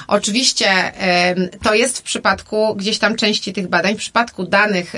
oczywiście 0.06 0.66
to 1.62 1.74
jest 1.74 1.98
w 1.98 2.02
przypadku 2.02 2.74
gdzieś 2.74 2.98
tam 2.98 3.16
części 3.16 3.52
tych 3.52 3.68
badań, 3.68 3.94
w 3.94 3.98
przypadku 3.98 4.44
danych, 4.44 4.92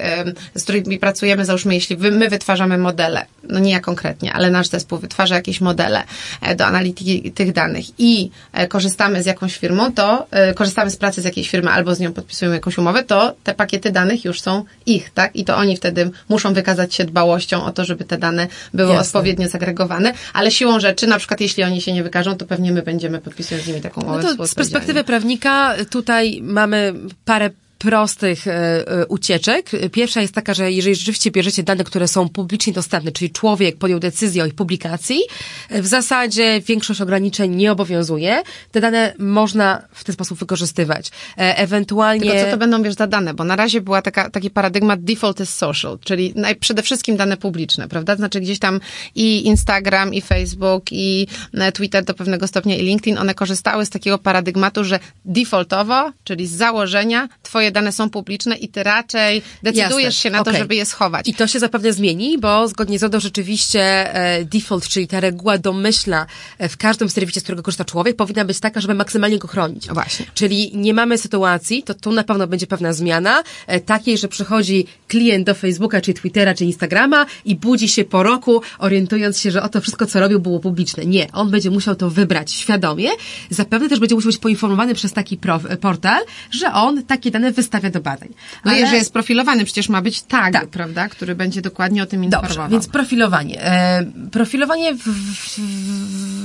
z 0.54 0.62
którymi 0.62 0.98
pracujemy, 0.98 1.44
załóżmy, 1.44 1.74
jeśli 1.74 1.96
my 1.96 2.28
wytwarzamy 2.28 2.78
modele, 2.78 3.26
no 3.42 3.58
nie 3.58 3.72
ja 3.72 3.80
konkretnie, 3.80 4.32
ale 4.32 4.50
nasz 4.50 4.68
zespół 4.68 4.98
wytwarza 4.98 5.34
jakieś 5.34 5.60
modele 5.60 6.02
e, 6.42 6.54
do 6.54 6.66
analityki 6.66 7.32
tych 7.32 7.52
danych, 7.52 7.77
danych 7.78 8.00
i 8.00 8.30
e, 8.52 8.68
korzystamy 8.68 9.22
z 9.22 9.26
jakąś 9.26 9.56
firmą, 9.56 9.92
to 9.92 10.26
e, 10.30 10.54
korzystamy 10.54 10.90
z 10.90 10.96
pracy 10.96 11.22
z 11.22 11.24
jakiejś 11.24 11.50
firmy 11.50 11.70
albo 11.70 11.94
z 11.94 12.00
nią 12.00 12.12
podpisujemy 12.12 12.56
jakąś 12.56 12.78
umowę, 12.78 13.02
to 13.02 13.34
te 13.44 13.54
pakiety 13.54 13.92
danych 13.92 14.24
już 14.24 14.40
są 14.40 14.64
ich, 14.86 15.10
tak? 15.10 15.36
I 15.36 15.44
to 15.44 15.56
oni 15.56 15.76
wtedy 15.76 16.10
muszą 16.28 16.54
wykazać 16.54 16.94
się 16.94 17.04
dbałością 17.04 17.64
o 17.64 17.72
to, 17.72 17.84
żeby 17.84 18.04
te 18.04 18.18
dane 18.18 18.46
były 18.74 18.92
Jasne. 18.92 19.06
odpowiednio 19.06 19.48
zagregowane, 19.48 20.12
ale 20.32 20.50
siłą 20.50 20.80
rzeczy, 20.80 21.06
na 21.06 21.18
przykład 21.18 21.40
jeśli 21.40 21.64
oni 21.64 21.80
się 21.80 21.92
nie 21.92 22.02
wykażą, 22.02 22.36
to 22.36 22.46
pewnie 22.46 22.72
my 22.72 22.82
będziemy 22.82 23.18
podpisując 23.18 23.64
z 23.64 23.68
nimi 23.68 23.80
taką 23.80 24.00
umowę. 24.00 24.22
No 24.22 24.36
to 24.36 24.46
z 24.46 24.54
perspektywy 24.54 25.04
prawnika 25.04 25.74
tutaj 25.90 26.40
mamy 26.42 26.94
parę 27.24 27.50
prostych 27.78 28.46
e, 28.46 28.52
e, 28.88 29.06
ucieczek. 29.06 29.70
Pierwsza 29.92 30.20
jest 30.20 30.34
taka, 30.34 30.54
że 30.54 30.72
jeżeli 30.72 30.96
rzeczywiście 30.96 31.30
bierzecie 31.30 31.62
dane, 31.62 31.84
które 31.84 32.08
są 32.08 32.28
publicznie 32.28 32.72
dostępne, 32.72 33.12
czyli 33.12 33.30
człowiek 33.30 33.76
podjął 33.76 34.00
decyzję 34.00 34.42
o 34.42 34.46
ich 34.46 34.54
publikacji, 34.54 35.20
w 35.70 35.86
zasadzie 35.86 36.60
większość 36.60 37.00
ograniczeń 37.00 37.54
nie 37.54 37.72
obowiązuje. 37.72 38.42
Te 38.72 38.80
dane 38.80 39.14
można 39.18 39.82
w 39.92 40.04
ten 40.04 40.12
sposób 40.12 40.38
wykorzystywać. 40.38 41.10
E, 41.38 41.56
ewentualnie... 41.56 42.30
Tylko 42.30 42.44
co 42.44 42.50
to 42.50 42.56
będą, 42.56 42.82
wiesz, 42.82 42.94
za 42.94 43.06
dane? 43.06 43.34
Bo 43.34 43.44
na 43.44 43.56
razie 43.56 43.80
była 43.80 44.02
taka, 44.02 44.30
taki 44.30 44.50
paradygmat 44.50 45.04
default 45.04 45.40
is 45.40 45.54
social, 45.54 45.98
czyli 46.04 46.34
przede 46.60 46.82
wszystkim 46.82 47.16
dane 47.16 47.36
publiczne, 47.36 47.88
prawda? 47.88 48.16
Znaczy 48.16 48.40
gdzieś 48.40 48.58
tam 48.58 48.80
i 49.14 49.46
Instagram, 49.46 50.14
i 50.14 50.20
Facebook, 50.20 50.84
i 50.90 51.26
Twitter 51.74 52.04
do 52.04 52.14
pewnego 52.14 52.46
stopnia, 52.46 52.76
i 52.76 52.82
LinkedIn, 52.82 53.18
one 53.18 53.34
korzystały 53.34 53.86
z 53.86 53.90
takiego 53.90 54.18
paradygmatu, 54.18 54.84
że 54.84 55.00
defaultowo, 55.24 56.12
czyli 56.24 56.46
z 56.46 56.50
założenia, 56.50 57.28
twoje 57.42 57.67
twoje 57.68 57.72
dane 57.72 57.92
są 57.92 58.10
publiczne 58.10 58.56
i 58.56 58.68
ty 58.68 58.82
raczej 58.82 59.42
decydujesz 59.62 60.04
Jasne. 60.04 60.12
się 60.12 60.30
na 60.30 60.40
okay. 60.40 60.52
to, 60.52 60.58
żeby 60.58 60.74
je 60.74 60.84
schować. 60.84 61.28
I 61.28 61.34
to 61.34 61.46
się 61.46 61.58
zapewne 61.58 61.92
zmieni, 61.92 62.38
bo 62.38 62.68
zgodnie 62.68 62.98
z 62.98 63.02
RODO 63.02 63.20
rzeczywiście 63.20 63.80
e, 64.14 64.44
default, 64.44 64.88
czyli 64.88 65.06
ta 65.06 65.20
reguła 65.20 65.58
domyślna 65.58 66.26
e, 66.58 66.68
w 66.68 66.76
każdym 66.76 67.08
serwisie, 67.08 67.40
z 67.40 67.42
którego 67.42 67.62
korzysta 67.62 67.84
człowiek, 67.84 68.16
powinna 68.16 68.44
być 68.44 68.60
taka, 68.60 68.80
żeby 68.80 68.94
maksymalnie 68.94 69.38
go 69.38 69.48
chronić. 69.48 69.88
Właśnie. 69.88 70.26
Czyli 70.34 70.70
nie 70.74 70.94
mamy 70.94 71.18
sytuacji, 71.18 71.82
to 71.82 71.94
tu 71.94 72.12
na 72.12 72.24
pewno 72.24 72.46
będzie 72.46 72.66
pewna 72.66 72.92
zmiana, 72.92 73.42
e, 73.66 73.80
takiej, 73.80 74.18
że 74.18 74.28
przychodzi 74.28 74.86
klient 75.08 75.46
do 75.46 75.54
Facebooka, 75.54 76.00
czy 76.00 76.14
Twittera, 76.14 76.54
czy 76.54 76.64
Instagrama 76.64 77.26
i 77.44 77.56
budzi 77.56 77.88
się 77.88 78.04
po 78.04 78.22
roku, 78.22 78.62
orientując 78.78 79.40
się, 79.40 79.50
że 79.50 79.62
oto 79.62 79.80
wszystko, 79.80 80.06
co 80.06 80.20
robił, 80.20 80.40
było 80.40 80.60
publiczne. 80.60 81.04
Nie, 81.06 81.32
on 81.32 81.50
będzie 81.50 81.70
musiał 81.70 81.94
to 81.94 82.10
wybrać 82.10 82.52
świadomie. 82.52 83.10
Zapewne 83.50 83.88
też 83.88 83.98
będzie 84.00 84.14
musiał 84.14 84.28
być 84.28 84.38
poinformowany 84.38 84.94
przez 84.94 85.12
taki 85.12 85.38
portal, 85.80 86.22
że 86.50 86.72
on 86.72 87.02
takie 87.02 87.30
dane 87.30 87.52
wystawia 87.58 87.90
do 87.90 88.00
badań. 88.00 88.28
No 88.64 88.70
Ale... 88.70 88.80
jeżeli 88.80 88.98
jest 88.98 89.12
profilowany, 89.12 89.64
przecież 89.64 89.88
ma 89.88 90.02
być 90.02 90.22
tag, 90.22 90.52
tak. 90.52 90.68
prawda, 90.68 91.08
który 91.08 91.34
będzie 91.34 91.60
dokładnie 91.62 92.02
o 92.02 92.06
tym 92.06 92.24
informował. 92.24 92.56
Dobrze, 92.56 92.72
więc 92.72 92.88
profilowanie. 92.88 93.62
E, 93.62 94.04
profilowanie 94.32 94.94
w, 94.94 95.02
w, 95.02 95.60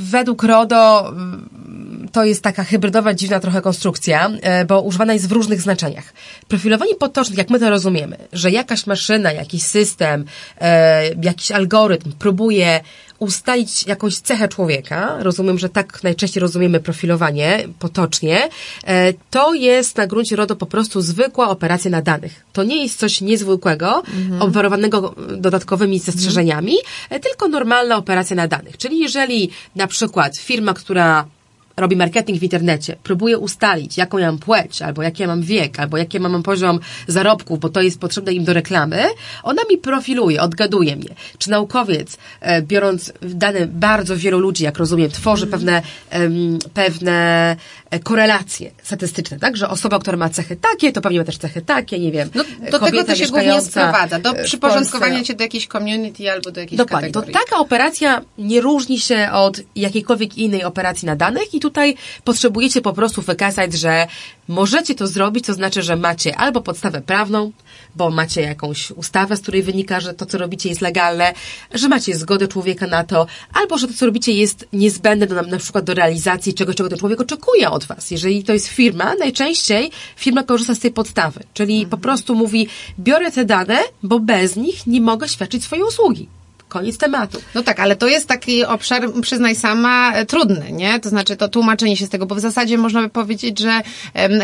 według 0.09 0.43
RODO 0.43 1.13
to 2.13 2.25
jest 2.25 2.41
taka 2.41 2.63
hybrydowa, 2.63 3.13
dziwna 3.13 3.39
trochę 3.39 3.61
konstrukcja, 3.61 4.31
e, 4.41 4.65
bo 4.65 4.81
używana 4.81 5.13
jest 5.13 5.29
w 5.29 5.31
różnych 5.31 5.61
znaczeniach. 5.61 6.13
Profilowanie 6.47 6.95
potocznych, 6.95 7.37
jak 7.37 7.49
my 7.49 7.59
to 7.59 7.69
rozumiemy, 7.69 8.17
że 8.33 8.51
jakaś 8.51 8.87
maszyna, 8.87 9.31
jakiś 9.31 9.63
system, 9.63 10.25
e, 10.61 11.07
jakiś 11.21 11.51
algorytm 11.51 12.11
próbuje 12.11 12.79
ustalić 13.19 13.87
jakąś 13.87 14.17
cechę 14.17 14.47
człowieka, 14.47 15.17
rozumiem, 15.19 15.59
że 15.59 15.69
tak 15.69 16.03
najczęściej 16.03 16.41
rozumiemy 16.41 16.79
profilowanie 16.79 17.67
potocznie, 17.79 18.49
e, 18.83 19.13
to 19.29 19.53
jest 19.53 19.97
na 19.97 20.07
gruncie 20.07 20.35
RODO 20.35 20.55
po 20.55 20.65
prostu 20.65 21.01
zwykła 21.01 21.49
operacja 21.49 21.91
na 21.91 22.01
danych. 22.01 22.45
To 22.53 22.63
nie 22.63 22.83
jest 22.83 22.99
coś 22.99 23.21
niezwykłego, 23.21 24.03
mhm. 24.07 24.41
obwarowanego 24.41 25.15
dodatkowymi 25.37 25.99
zastrzeżeniami, 25.99 26.75
mhm. 27.03 27.21
tylko 27.21 27.47
normalna 27.47 27.97
operacja 27.97 28.35
na 28.35 28.47
danych. 28.47 28.77
Czyli 28.77 28.99
jeżeli 28.99 29.49
na 29.75 29.87
przykład 29.87 30.37
firma, 30.37 30.73
która 30.73 31.25
robi 31.77 31.95
marketing 31.95 32.39
w 32.39 32.43
internecie, 32.43 32.95
próbuje 33.03 33.37
ustalić, 33.37 33.97
jaką 33.97 34.17
ja 34.17 34.25
mam 34.25 34.39
płeć, 34.39 34.81
albo 34.81 35.03
jaki 35.03 35.21
ja 35.21 35.27
mam 35.27 35.41
wiek, 35.41 35.79
albo 35.79 35.97
jaki 35.97 36.17
ja 36.17 36.29
mam 36.29 36.43
poziom 36.43 36.79
zarobków, 37.07 37.59
bo 37.59 37.69
to 37.69 37.81
jest 37.81 37.99
potrzebne 37.99 38.33
im 38.33 38.43
do 38.43 38.53
reklamy, 38.53 39.03
ona 39.43 39.61
mi 39.69 39.77
profiluje, 39.77 40.41
odgaduje 40.41 40.95
mnie. 40.95 41.15
Czy 41.37 41.49
naukowiec, 41.49 42.17
e, 42.41 42.61
biorąc 42.61 43.13
dane 43.21 43.67
bardzo 43.67 44.17
wielu 44.17 44.39
ludzi, 44.39 44.63
jak 44.63 44.77
rozumiem, 44.77 45.11
tworzy 45.11 45.47
pewne, 45.47 45.81
pewne 46.73 47.11
e, 47.51 47.82
korelacje 47.99 48.71
statystyczne, 48.83 49.39
tak? 49.39 49.57
Że 49.57 49.69
osoba, 49.69 49.99
która 49.99 50.17
ma 50.17 50.29
cechy 50.29 50.55
takie, 50.55 50.91
to 50.91 51.01
pewnie 51.01 51.19
ma 51.19 51.25
też 51.25 51.37
cechy 51.37 51.61
takie, 51.61 51.99
nie 51.99 52.11
wiem. 52.11 52.29
No, 52.35 52.43
do 52.71 52.79
tego 52.79 53.03
to 53.03 53.15
się 53.15 53.27
głównie 53.27 53.61
sprowadza, 53.61 54.19
do 54.19 54.33
przyporządkowania 54.43 55.23
się 55.23 55.33
do 55.33 55.43
jakiejś 55.43 55.67
community 55.67 56.31
albo 56.31 56.51
do 56.51 56.59
jakiejś 56.59 56.77
Dokładnie. 56.77 57.09
kategorii. 57.09 57.33
To 57.33 57.39
taka 57.39 57.57
operacja 57.57 58.21
nie 58.37 58.61
różni 58.61 58.99
się 58.99 59.29
od 59.31 59.59
jakiejkolwiek 59.75 60.37
innej 60.37 60.63
operacji 60.63 61.05
na 61.05 61.15
danych 61.15 61.53
i 61.53 61.59
tutaj 61.59 61.95
potrzebujecie 62.23 62.81
po 62.81 62.93
prostu 62.93 63.21
wykazać, 63.21 63.73
że 63.73 64.07
możecie 64.47 64.95
to 64.95 65.07
zrobić, 65.07 65.45
to 65.45 65.53
znaczy, 65.53 65.83
że 65.83 65.95
macie 65.95 66.35
albo 66.35 66.61
podstawę 66.61 67.01
prawną, 67.01 67.51
bo 67.95 68.09
macie 68.09 68.41
jakąś 68.41 68.91
ustawę, 68.91 69.37
z 69.37 69.41
której 69.41 69.63
wynika, 69.63 69.99
że 69.99 70.13
to, 70.13 70.25
co 70.25 70.37
robicie 70.37 70.69
jest 70.69 70.81
legalne, 70.81 71.33
że 71.73 71.89
macie 71.89 72.15
zgodę 72.15 72.47
człowieka 72.47 72.87
na 72.87 73.03
to, 73.03 73.27
albo 73.53 73.77
że 73.77 73.87
to, 73.87 73.93
co 73.93 74.05
robicie 74.05 74.31
jest 74.31 74.67
niezbędne 74.73 75.27
do, 75.27 75.41
na 75.41 75.57
przykład 75.57 75.85
do 75.85 75.93
realizacji 75.93 76.53
czegoś, 76.53 76.75
czego 76.75 76.89
ten 76.89 76.99
człowiek 76.99 77.21
oczekuje 77.21 77.69
od 77.69 77.82
was. 77.85 78.11
Jeżeli 78.11 78.43
to 78.43 78.53
jest 78.53 78.67
firma, 78.67 79.15
najczęściej 79.15 79.91
firma 80.15 80.43
korzysta 80.43 80.75
z 80.75 80.79
tej 80.79 80.91
podstawy, 80.91 81.43
czyli 81.53 81.73
mhm. 81.73 81.89
po 81.89 81.97
prostu 81.97 82.35
mówi, 82.35 82.67
biorę 82.99 83.31
te 83.31 83.45
dane, 83.45 83.79
bo 84.03 84.19
bez 84.19 84.55
nich 84.55 84.87
nie 84.87 85.01
mogę 85.01 85.29
świadczyć 85.29 85.63
swojej 85.63 85.85
usługi. 85.85 86.27
Koniec 86.73 86.97
tematu. 86.97 87.41
No 87.55 87.63
tak, 87.63 87.79
ale 87.79 87.95
to 87.95 88.07
jest 88.07 88.27
taki 88.27 88.65
obszar, 88.65 89.11
przyznaj 89.21 89.55
sama, 89.55 90.13
e, 90.13 90.25
trudny, 90.25 90.71
nie? 90.71 90.99
To 90.99 91.09
znaczy 91.09 91.35
to 91.35 91.47
tłumaczenie 91.47 91.97
się 91.97 92.05
z 92.05 92.09
tego, 92.09 92.25
bo 92.25 92.35
w 92.35 92.39
zasadzie 92.39 92.77
można 92.77 93.01
by 93.01 93.09
powiedzieć, 93.09 93.59
że 93.59 93.81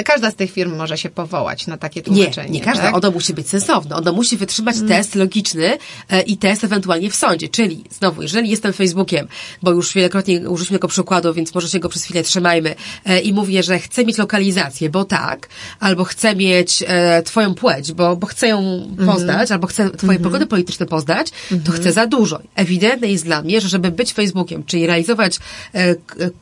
każda 0.06 0.32
z 0.32 0.36
tych 0.36 0.52
firm 0.52 0.76
może 0.76 0.98
się 0.98 1.10
powołać 1.10 1.68
na 1.68 1.78
takie 1.78 2.02
tłumaczenie. 2.02 2.50
Nie, 2.50 2.60
nie 2.60 2.66
każda. 2.66 2.84
Tak? 2.84 2.96
Ono 2.96 3.12
musi 3.12 3.34
być 3.34 3.50
sensowne. 3.50 3.96
Ono 3.96 4.14
musi 4.14 4.38
wytrzymać 4.38 4.76
mm. 4.76 4.88
test 4.88 5.16
logiczny 5.16 5.78
e, 6.10 6.22
i 6.22 6.38
test 6.38 6.64
ewentualnie 6.64 7.10
w 7.12 7.16
sądzie. 7.16 7.50
Czyli, 7.50 7.84
znowu, 7.92 8.22
jeżeli 8.22 8.50
jestem 8.50 8.74
Facebookiem, 8.74 9.28
bo 9.62 9.72
już 9.72 9.94
wielokrotnie 9.94 10.50
użyliśmy 10.50 10.78
tego 10.78 10.88
przykładu, 10.88 11.34
więc 11.34 11.56
może 11.56 11.70
się 11.70 11.80
go 11.80 11.90
przez 11.90 12.04
chwilę 12.04 12.24
trzymajmy 12.24 12.76
e, 13.06 13.20
i 13.20 13.34
mówię, 13.34 13.64
że 13.64 13.80
chcę 13.80 14.06
mieć 14.06 14.18
lokalizację, 14.18 14.90
bo 14.90 15.06
tak, 15.06 15.50
albo 15.80 16.04
chcę 16.04 16.36
mieć 16.36 16.84
twoją 17.26 17.56
płeć, 17.56 17.94
bo, 17.94 18.16
bo 18.16 18.28
chcę 18.28 18.48
ją 18.48 18.60
mhm. 18.60 19.10
poznać, 19.10 19.50
mm. 19.50 19.54
albo 19.54 19.68
chcę 19.68 19.90
twoje 19.90 20.18
mm. 20.18 20.24
pogody 20.24 20.46
polityczne 20.46 20.86
poznać, 20.86 21.30
to 21.50 21.56
mhm. 21.56 21.78
chcę 21.78 21.92
za 21.92 22.08
dużo. 22.08 22.19
Ewidentne 22.56 23.08
jest 23.08 23.26
dla 23.26 23.42
mnie, 23.42 23.62
że 23.62 23.70
żeby 23.70 23.92
być 23.92 24.14
Facebookiem, 24.14 24.64
czyli 24.64 24.88
realizować 24.88 25.40
e, 25.76 25.96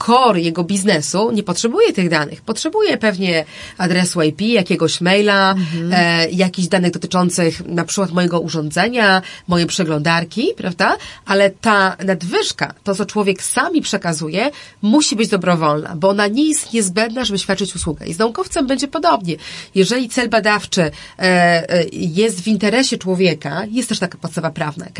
core 0.05 0.41
jego 0.41 0.63
biznesu, 0.63 1.31
nie 1.31 1.43
potrzebuje 1.43 1.93
tych 1.93 2.09
danych. 2.09 2.41
Potrzebuje 2.41 2.97
pewnie 2.97 3.45
adresu 3.77 4.21
IP, 4.21 4.41
jakiegoś 4.41 5.01
maila, 5.01 5.51
mhm. 5.51 5.91
e, 5.93 6.29
jakichś 6.29 6.67
danych 6.67 6.91
dotyczących 6.91 7.65
na 7.65 7.85
przykład 7.85 8.11
mojego 8.11 8.39
urządzenia, 8.39 9.21
mojej 9.47 9.67
przeglądarki, 9.67 10.47
prawda? 10.57 10.97
Ale 11.25 11.49
ta 11.49 11.97
nadwyżka, 12.05 12.73
to 12.83 12.95
co 12.95 13.05
człowiek 13.05 13.43
sami 13.43 13.81
przekazuje, 13.81 14.51
musi 14.81 15.15
być 15.15 15.29
dobrowolna, 15.29 15.95
bo 15.95 16.09
ona 16.09 16.27
nie 16.27 16.47
jest 16.47 16.73
niezbędna, 16.73 17.25
żeby 17.25 17.39
świadczyć 17.39 17.75
usługę. 17.75 18.05
I 18.05 18.13
z 18.13 18.19
naukowcem 18.19 18.67
będzie 18.67 18.87
podobnie. 18.87 19.35
Jeżeli 19.75 20.09
cel 20.09 20.29
badawczy 20.29 20.81
e, 20.81 20.91
e, 21.19 21.83
jest 21.91 22.41
w 22.41 22.47
interesie 22.47 22.97
człowieka, 22.97 23.65
jest 23.71 23.89
też 23.89 23.99
taka 23.99 24.17
podstawa 24.17 24.51
prawna, 24.51 24.85
jak 24.85 24.99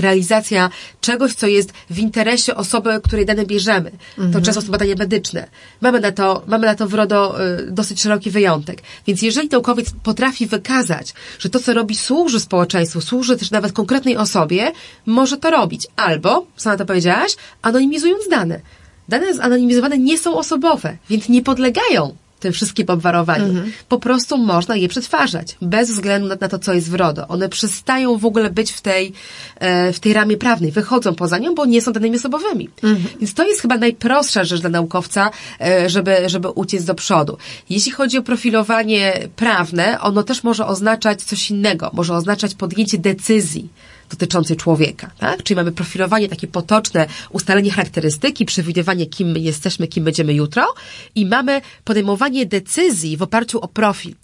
czegoś, 1.01 1.33
co 1.33 1.47
jest 1.47 1.73
w 1.89 1.99
interesie 1.99 2.55
osoby, 2.55 2.99
której 3.03 3.25
dane 3.25 3.45
bierzemy. 3.45 3.91
Mhm. 4.17 4.33
To 4.33 4.41
często 4.41 4.61
są 4.61 4.71
badania 4.71 4.95
medyczne. 4.95 5.47
Mamy 5.81 5.99
na 5.99 6.11
to, 6.11 6.43
mamy 6.47 6.67
na 6.67 6.75
to 6.75 6.87
w 6.87 6.93
RODO 6.93 7.41
y, 7.59 7.71
dosyć 7.71 8.01
szeroki 8.01 8.31
wyjątek. 8.31 8.81
Więc 9.07 9.21
jeżeli 9.21 9.49
naukowiec 9.49 9.91
potrafi 10.03 10.47
wykazać, 10.47 11.13
że 11.39 11.49
to, 11.49 11.59
co 11.59 11.73
robi, 11.73 11.95
służy 11.95 12.39
społeczeństwu, 12.39 13.01
służy 13.01 13.37
też 13.37 13.51
nawet 13.51 13.71
konkretnej 13.71 14.17
osobie, 14.17 14.71
może 15.05 15.37
to 15.37 15.51
robić. 15.51 15.87
Albo, 15.95 16.45
sama 16.55 16.77
to 16.77 16.85
powiedziałaś, 16.85 17.35
anonimizując 17.61 18.29
dane. 18.29 18.61
Dane 19.09 19.33
zanonimizowane 19.33 19.97
nie 19.97 20.17
są 20.17 20.37
osobowe, 20.37 20.97
więc 21.09 21.29
nie 21.29 21.41
podlegają 21.41 22.15
tym 22.39 22.53
wszystkim 22.53 22.85
obwarowaniom. 22.89 23.49
Mhm. 23.49 23.71
Po 23.89 23.99
prostu 23.99 24.37
można 24.37 24.75
je 24.75 24.87
przetwarzać, 24.87 25.57
bez 25.61 25.91
względu 25.91 26.27
na, 26.27 26.49
to, 26.49 26.59
co 26.59 26.73
jest 26.73 26.89
w 26.89 26.93
RODO. 26.93 27.27
One 27.27 27.49
przestają 27.49 28.17
w 28.17 28.25
ogóle 28.25 28.49
być 28.49 28.71
w 28.71 28.81
tej, 28.81 29.13
e, 29.55 29.93
w 29.93 29.99
tej 29.99 30.13
ramie 30.13 30.37
prawnej, 30.37 30.71
wychodzą 30.71 31.15
poza 31.15 31.37
nią, 31.37 31.55
bo 31.55 31.65
nie 31.65 31.81
są 31.81 31.91
danymi 31.91 32.17
osobowymi. 32.17 32.69
Mhm. 32.83 33.07
Więc 33.19 33.33
to 33.33 33.47
jest 33.47 33.61
chyba 33.61 33.77
najprostsza 33.77 34.43
rzecz 34.43 34.61
dla 34.61 34.69
naukowca, 34.69 35.31
e, 35.61 35.89
żeby, 35.89 36.15
żeby 36.25 36.49
uciec 36.49 36.83
do 36.83 36.95
przodu. 36.95 37.37
Jeśli 37.69 37.91
chodzi 37.91 38.17
o 38.17 38.21
profilowanie 38.21 39.27
prawne, 39.35 40.01
ono 40.01 40.23
też 40.23 40.43
może 40.43 40.65
oznaczać 40.65 41.21
coś 41.21 41.51
innego. 41.51 41.91
Może 41.93 42.13
oznaczać 42.13 42.55
podjęcie 42.55 42.97
decyzji 42.97 43.69
dotyczącej 44.09 44.57
człowieka, 44.57 45.11
tak? 45.17 45.43
Czyli 45.43 45.55
mamy 45.55 45.71
profilowanie 45.71 46.29
takie 46.29 46.47
potoczne, 46.47 47.07
ustalenie 47.29 47.71
charakterystyki, 47.71 48.45
przewidywanie, 48.45 49.05
kim 49.05 49.27
my 49.31 49.39
jesteśmy, 49.39 49.87
kim 49.87 50.03
będziemy 50.03 50.33
jutro 50.33 50.73
i 51.15 51.25
mamy 51.25 51.61
podejmowanie 51.83 52.45
decyzji 52.45 53.17
w 53.17 53.21
oparciu 53.21 53.59
o 53.59 53.67
profil 53.67 54.15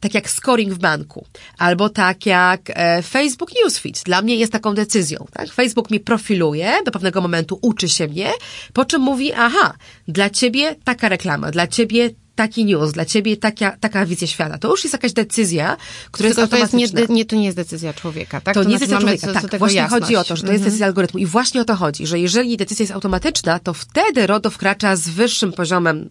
tak 0.00 0.14
jak 0.14 0.30
scoring 0.30 0.72
w 0.72 0.78
banku, 0.78 1.26
albo 1.58 1.88
tak 1.88 2.26
jak 2.26 2.60
e, 2.68 3.02
Facebook 3.02 3.50
Newsfeed. 3.54 4.02
Dla 4.04 4.22
mnie 4.22 4.36
jest 4.36 4.52
taką 4.52 4.74
decyzją. 4.74 5.26
Tak? 5.32 5.52
Facebook 5.52 5.90
mi 5.90 6.00
profiluje, 6.00 6.72
do 6.84 6.90
pewnego 6.90 7.20
momentu 7.20 7.58
uczy 7.62 7.88
się 7.88 8.08
mnie, 8.08 8.30
po 8.72 8.84
czym 8.84 9.02
mówi, 9.02 9.32
aha, 9.32 9.74
dla 10.08 10.30
ciebie 10.30 10.76
taka 10.84 11.08
reklama, 11.08 11.50
dla 11.50 11.66
ciebie 11.66 12.10
taki 12.40 12.64
news, 12.64 12.92
dla 12.92 13.04
ciebie 13.04 13.36
taka, 13.36 13.76
taka 13.80 14.06
wizja 14.06 14.26
świata. 14.26 14.58
To 14.58 14.68
już 14.70 14.84
jest 14.84 14.92
jakaś 14.92 15.12
decyzja, 15.12 15.76
która 16.10 16.28
Tylko 16.28 16.40
jest 16.40 16.52
automatyczna. 16.52 16.88
To, 16.88 17.00
jest 17.00 17.10
nie, 17.10 17.16
nie, 17.16 17.24
to 17.24 17.36
nie 17.36 17.44
jest 17.44 17.56
decyzja 17.56 17.92
człowieka, 17.92 18.40
tak? 18.40 18.54
To, 18.54 18.62
to 18.62 18.68
nie 18.68 18.74
jest 18.74 18.84
decyzja 18.84 19.00
człowieka, 19.00 19.32
tak. 19.48 19.58
Właśnie 19.58 19.76
jasność. 19.76 20.02
chodzi 20.02 20.16
o 20.16 20.24
to, 20.24 20.36
że 20.36 20.42
to 20.42 20.48
jest 20.52 20.60
mhm. 20.60 20.64
decyzja 20.64 20.86
algorytmu. 20.86 21.20
I 21.20 21.26
właśnie 21.26 21.60
o 21.60 21.64
to 21.64 21.74
chodzi, 21.74 22.06
że 22.06 22.18
jeżeli 22.18 22.56
decyzja 22.56 22.82
jest 22.82 22.92
automatyczna, 22.92 23.58
to 23.58 23.74
wtedy 23.74 24.26
RODO 24.26 24.50
wkracza 24.50 24.96
z 24.96 25.08
wyższym 25.08 25.52
poziomem 25.52 26.10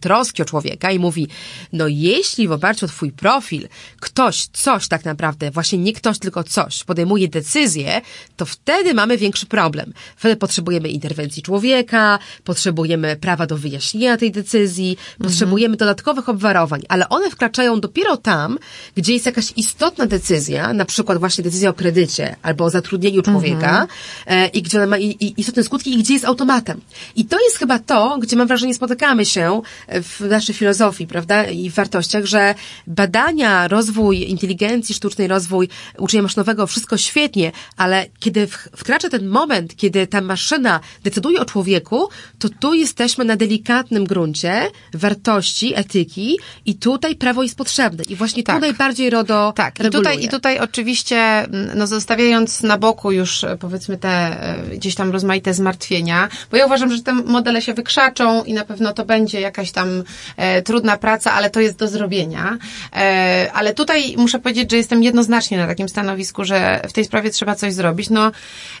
troski 0.00 0.42
o 0.42 0.44
człowieka 0.44 0.90
i 0.90 0.98
mówi, 0.98 1.28
no 1.72 1.88
jeśli 1.88 2.48
w 2.48 2.52
oparciu 2.52 2.86
o 2.86 2.88
twój 2.88 3.12
profil 3.12 3.68
ktoś 4.00 4.46
coś 4.52 4.88
tak 4.88 5.04
naprawdę, 5.04 5.50
właśnie 5.50 5.78
nie 5.78 5.92
ktoś, 5.92 6.18
tylko 6.18 6.44
coś, 6.44 6.84
podejmuje 6.84 7.28
decyzję, 7.28 8.00
to 8.36 8.46
wtedy 8.46 8.94
mamy 8.94 9.16
większy 9.16 9.46
problem. 9.46 9.92
Wtedy 10.16 10.36
potrzebujemy 10.36 10.88
interwencji 10.88 11.42
człowieka, 11.42 12.18
potrzebujemy 12.44 13.16
prawa 13.16 13.46
do 13.46 13.56
wyjaśnienia 13.56 14.16
tej 14.16 14.30
decyzji, 14.30 14.90
mhm. 14.90 15.30
potrzebujemy 15.30 15.76
dodatkowych 15.76 16.28
obwarowań, 16.28 16.82
ale 16.88 17.08
one 17.08 17.30
wkraczają 17.30 17.80
dopiero 17.80 18.16
tam, 18.16 18.58
gdzie 18.96 19.12
jest 19.12 19.26
jakaś 19.26 19.52
istotna 19.56 20.06
decyzja, 20.06 20.72
na 20.72 20.84
przykład 20.84 21.18
właśnie 21.18 21.44
decyzja 21.44 21.70
o 21.70 21.72
kredycie 21.72 22.36
albo 22.42 22.64
o 22.64 22.70
zatrudnieniu 22.70 23.22
człowieka 23.22 23.80
mhm. 23.80 23.88
e, 24.26 24.48
i 24.48 24.62
gdzie 24.62 24.78
ona 24.78 24.86
ma 24.86 24.98
i, 24.98 25.06
i 25.06 25.40
istotne 25.40 25.64
skutki 25.64 25.94
i 25.94 25.98
gdzie 25.98 26.14
jest 26.14 26.24
automatem. 26.24 26.80
I 27.16 27.24
to 27.24 27.40
jest 27.44 27.56
chyba 27.56 27.78
to, 27.78 28.18
gdzie 28.18 28.36
mam 28.36 28.48
wrażenie 28.48 28.74
spotykamy 28.74 29.24
się 29.24 29.62
w 29.88 30.20
naszej 30.20 30.54
filozofii, 30.54 31.06
prawda, 31.06 31.44
i 31.44 31.70
w 31.70 31.74
wartościach, 31.74 32.24
że 32.24 32.54
badania, 32.86 33.68
rozwój 33.68 34.30
inteligencji 34.30 34.94
sztucznej, 34.94 35.28
rozwój 35.28 35.68
uczenia 35.98 36.22
maszynowego, 36.22 36.66
wszystko 36.66 36.96
świetnie, 36.96 37.52
ale 37.76 38.06
kiedy 38.18 38.46
wkracza 38.76 39.08
ten 39.08 39.26
moment, 39.26 39.76
kiedy 39.76 40.06
ta 40.06 40.20
maszyna 40.20 40.80
decyduje 41.04 41.40
o 41.40 41.44
człowieku, 41.44 42.08
to 42.38 42.48
tu 42.48 42.74
jesteśmy 42.74 43.24
na 43.24 43.36
delikatnym 43.36 44.04
gruncie 44.04 44.70
wartości, 44.94 45.72
etyki 45.74 46.38
i 46.66 46.74
tutaj 46.74 47.16
prawo 47.16 47.42
jest 47.42 47.56
potrzebne. 47.56 48.04
I 48.04 48.16
właśnie 48.16 48.42
tak. 48.42 48.56
tu 48.56 48.60
najbardziej 48.60 49.10
RODO 49.10 49.52
Tak, 49.56 49.80
i 49.80 49.90
tutaj, 49.90 50.24
i 50.24 50.28
tutaj 50.28 50.58
oczywiście, 50.58 51.46
no 51.74 51.86
zostawiając 51.86 52.62
na 52.62 52.78
boku 52.78 53.12
już 53.12 53.44
powiedzmy 53.60 53.96
te 53.96 54.08
e, 54.08 54.76
gdzieś 54.76 54.94
tam 54.94 55.10
rozmaite 55.10 55.54
zmartwienia, 55.54 56.28
bo 56.50 56.56
ja 56.56 56.66
uważam, 56.66 56.92
że 56.92 57.02
te 57.02 57.12
modele 57.12 57.62
się 57.62 57.74
wykrzaczą 57.74 58.44
i 58.44 58.52
na 58.52 58.64
pewno 58.64 58.92
to 58.92 59.04
będzie 59.04 59.40
jakaś 59.40 59.65
jakaś 59.66 59.72
tam 59.72 60.02
e, 60.36 60.62
trudna 60.62 60.96
praca, 60.96 61.32
ale 61.32 61.50
to 61.50 61.60
jest 61.60 61.76
do 61.76 61.88
zrobienia. 61.88 62.58
E, 62.96 63.50
ale 63.54 63.74
tutaj 63.74 64.14
muszę 64.16 64.38
powiedzieć, 64.38 64.70
że 64.70 64.76
jestem 64.76 65.02
jednoznacznie 65.02 65.58
na 65.58 65.66
takim 65.66 65.88
stanowisku, 65.88 66.44
że 66.44 66.80
w 66.88 66.92
tej 66.92 67.04
sprawie 67.04 67.30
trzeba 67.30 67.54
coś 67.54 67.74
zrobić. 67.74 68.10
No, 68.10 68.32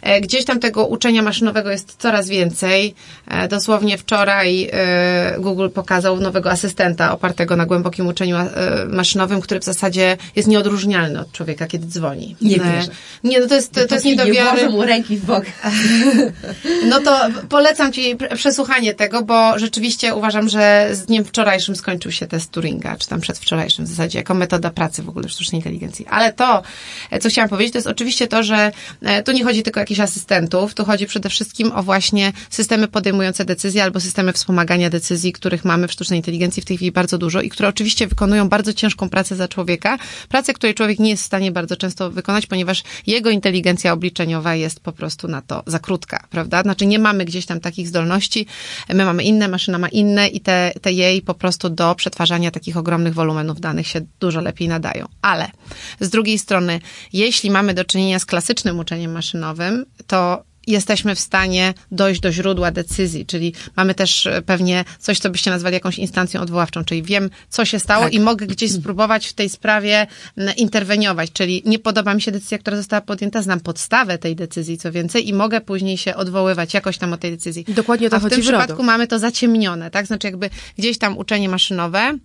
e, 0.02 0.20
gdzieś 0.20 0.44
tam 0.44 0.60
tego 0.60 0.86
uczenia 0.86 1.22
maszynowego 1.22 1.70
jest 1.70 1.96
coraz 1.98 2.28
więcej. 2.28 2.94
E, 3.28 3.48
dosłownie 3.48 3.98
wczoraj 3.98 4.68
e, 4.72 5.36
Google 5.38 5.68
pokazał 5.68 6.20
nowego 6.20 6.50
asystenta 6.50 7.12
opartego 7.12 7.56
na 7.56 7.66
głębokim 7.66 8.06
uczeniu 8.06 8.36
e, 8.36 8.48
maszynowym, 8.88 9.40
który 9.40 9.60
w 9.60 9.64
zasadzie 9.64 10.16
jest 10.36 10.48
nieodróżnialny 10.48 11.20
od 11.20 11.32
człowieka, 11.32 11.66
kiedy 11.66 11.86
dzwoni. 11.86 12.36
Nie 12.40 12.56
wierzę. 12.56 12.90
Nie, 13.24 13.40
no 13.40 13.46
to 13.46 13.54
jest, 13.54 13.72
to 13.72 13.94
jest 13.94 14.04
nie 14.04 14.16
do 14.16 14.24
nie 14.24 14.68
mu 14.68 14.82
ręki 14.82 15.16
w 15.16 15.24
bok. 15.24 15.44
No 16.88 17.00
to 17.00 17.20
polecam 17.48 17.92
Ci 17.92 18.16
pr- 18.16 18.36
przesłuchanie 18.36 18.94
tego, 18.94 19.22
bo 19.22 19.58
rzeczywiście 19.58 20.14
uważam, 20.14 20.48
że 20.48 20.75
z 20.92 21.06
dniem 21.06 21.24
wczorajszym 21.24 21.76
skończył 21.76 22.12
się 22.12 22.26
test 22.26 22.50
Turinga, 22.50 22.96
czy 22.96 23.08
tam 23.08 23.20
przedwczorajszym 23.20 23.84
w 23.84 23.88
zasadzie, 23.88 24.18
jako 24.18 24.34
metoda 24.34 24.70
pracy 24.70 25.02
w 25.02 25.08
ogóle 25.08 25.28
sztucznej 25.28 25.58
inteligencji. 25.58 26.06
Ale 26.10 26.32
to, 26.32 26.62
e, 27.10 27.18
co 27.18 27.28
chciałam 27.28 27.48
powiedzieć, 27.48 27.72
to 27.72 27.78
jest 27.78 27.88
oczywiście 27.88 28.26
to, 28.28 28.42
że 28.42 28.72
e, 29.02 29.22
tu 29.22 29.32
nie 29.32 29.44
chodzi 29.44 29.62
tylko 29.62 29.80
o 29.80 29.82
jakichś 29.82 30.00
asystentów, 30.00 30.74
tu 30.74 30.84
chodzi 30.84 31.06
przede 31.06 31.28
wszystkim 31.28 31.72
o 31.72 31.82
właśnie 31.82 32.32
systemy 32.50 32.88
podejmujące 32.88 33.44
decyzje 33.44 33.82
albo 33.82 34.00
systemy 34.00 34.32
wspomagania 34.32 34.90
decyzji, 34.90 35.32
których 35.32 35.64
mamy 35.64 35.88
w 35.88 35.92
sztucznej 35.92 36.18
inteligencji 36.18 36.62
w 36.62 36.64
tej 36.64 36.76
chwili 36.76 36.92
bardzo 36.92 37.18
dużo 37.18 37.40
i 37.40 37.50
które 37.50 37.68
oczywiście 37.68 38.06
wykonują 38.06 38.48
bardzo 38.48 38.72
ciężką 38.72 39.08
pracę 39.08 39.36
za 39.36 39.48
człowieka, 39.48 39.98
pracę, 40.28 40.52
której 40.52 40.74
człowiek 40.74 40.98
nie 40.98 41.10
jest 41.10 41.22
w 41.22 41.26
stanie 41.26 41.52
bardzo 41.52 41.76
często 41.76 42.10
wykonać, 42.10 42.46
ponieważ 42.46 42.82
jego 43.06 43.30
inteligencja 43.30 43.92
obliczeniowa 43.92 44.54
jest 44.54 44.80
po 44.80 44.92
prostu 44.92 45.28
na 45.28 45.42
to 45.42 45.62
za 45.66 45.78
krótka, 45.78 46.26
prawda? 46.30 46.62
Znaczy 46.62 46.86
nie 46.86 46.98
mamy 46.98 47.24
gdzieś 47.24 47.46
tam 47.46 47.60
takich 47.60 47.88
zdolności, 47.88 48.46
my 48.88 49.04
mamy 49.04 49.22
inne, 49.22 49.48
maszyna 49.48 49.78
ma 49.78 49.88
inne 49.88 50.28
i 50.28 50.40
te, 50.40 50.65
te 50.82 50.92
jej 50.92 51.22
po 51.22 51.34
prostu 51.34 51.70
do 51.70 51.94
przetwarzania 51.94 52.50
takich 52.50 52.76
ogromnych 52.76 53.14
wolumenów 53.14 53.60
danych 53.60 53.86
się 53.86 54.00
dużo 54.20 54.40
lepiej 54.40 54.68
nadają. 54.68 55.06
Ale 55.22 55.50
z 56.00 56.10
drugiej 56.10 56.38
strony, 56.38 56.80
jeśli 57.12 57.50
mamy 57.50 57.74
do 57.74 57.84
czynienia 57.84 58.18
z 58.18 58.26
klasycznym 58.26 58.78
uczeniem 58.78 59.12
maszynowym, 59.12 59.86
to 60.06 60.42
jesteśmy 60.66 61.14
w 61.14 61.20
stanie 61.20 61.74
dojść 61.92 62.20
do 62.20 62.32
źródła 62.32 62.70
decyzji, 62.70 63.26
czyli 63.26 63.54
mamy 63.76 63.94
też 63.94 64.26
e, 64.26 64.42
pewnie 64.42 64.84
coś, 64.98 65.18
co 65.18 65.30
byście 65.30 65.50
nazwali 65.50 65.74
jakąś 65.74 65.98
instancją 65.98 66.40
odwoławczą, 66.40 66.84
czyli 66.84 67.02
wiem, 67.02 67.30
co 67.48 67.64
się 67.64 67.78
stało 67.78 68.04
Tak. 68.04 68.12
i 68.12 68.20
mogę 68.20 68.46
gdzieś 68.46 68.72
spróbować 68.72 69.26
w 69.26 69.32
tej 69.32 69.48
sprawie 69.48 70.06
interweniować, 70.56 71.32
czyli 71.32 71.62
nie 71.66 71.78
podoba 71.78 72.14
mi 72.14 72.22
się 72.22 72.32
decyzja, 72.32 72.58
która 72.58 72.76
została 72.76 73.00
podjęta, 73.00 73.42
znam 73.42 73.60
podstawę 73.60 74.18
tej 74.18 74.36
decyzji, 74.36 74.78
co 74.78 74.92
więcej, 74.92 75.28
i 75.28 75.32
mogę 75.32 75.60
później 75.60 75.98
się 75.98 76.14
odwoływać 76.14 76.74
jakoś 76.74 76.98
tam 76.98 77.12
od 77.12 77.20
tej 77.20 77.30
decyzji. 77.30 77.64
Dokładnie 77.68 78.06
o 78.06 78.10
to 78.10 78.16
A 78.16 78.18
w 78.18 78.22
chodzi 78.22 78.34
tym 78.34 78.42
w 78.42 78.46
przypadku 78.46 78.82
mamy 78.82 79.06
to 79.06 79.18
zaciemnione, 79.18 79.90
tak? 79.90 80.06
Znaczy 80.06 80.26
jakby 80.26 80.50
gdzieś 80.78 80.98
tam 80.98 81.18
uczenie 81.18 81.48
maszynowe 81.48 82.18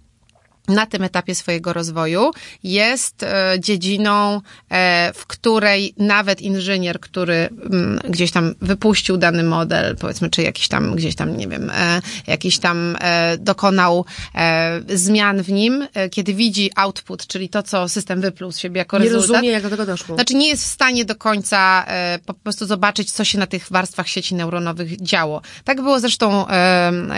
na 0.71 0.85
tym 0.85 1.03
etapie 1.03 1.35
swojego 1.35 1.73
rozwoju 1.73 2.31
jest 2.63 3.23
e, 3.23 3.55
dziedziną, 3.59 4.41
e, 4.71 5.13
w 5.13 5.25
której 5.27 5.93
nawet 5.97 6.41
inżynier, 6.41 6.99
który 6.99 7.33
mm, 7.33 7.99
gdzieś 8.09 8.31
tam 8.31 8.55
wypuścił 8.61 9.17
dany 9.17 9.43
model, 9.43 9.95
powiedzmy, 9.95 10.29
czy 10.29 10.41
jakiś 10.41 10.67
tam, 10.67 10.95
gdzieś 10.95 11.15
tam, 11.15 11.37
nie 11.37 11.47
wiem, 11.47 11.69
e, 11.69 12.01
jakiś 12.27 12.59
tam 12.59 12.97
dokonał 13.39 14.05
zmian 14.89 15.43
w 15.43 15.51
nim, 15.51 15.87
kiedy 16.11 16.33
widzi 16.33 16.71
output, 16.75 17.27
czyli 17.27 17.49
to, 17.49 17.63
co 17.63 17.89
system 17.89 18.21
wypluł 18.21 18.51
z 18.51 18.57
siebie 18.57 18.77
jako 18.77 18.99
Nie 18.99 19.05
rezultat. 19.05 19.29
rozumie, 19.29 19.49
jak 19.49 19.63
do 19.63 19.69
tego 19.69 19.85
doszło. 19.85 20.15
Znaczy 20.15 20.33
nie 20.33 20.47
jest 20.47 20.63
w 20.63 20.67
stanie 20.67 21.05
do 21.05 21.15
końca 21.15 21.85
po 22.25 22.33
prostu 22.33 22.65
zobaczyć, 22.65 23.11
co 23.11 23.23
się 23.23 23.39
na 23.39 23.47
tych 23.47 23.67
warstwach 23.71 24.07
sieci 24.07 24.35
neuronowych 24.35 25.01
działo. 25.01 25.41
Tak 25.63 25.81
było 25.81 25.99
zresztą 25.99 26.45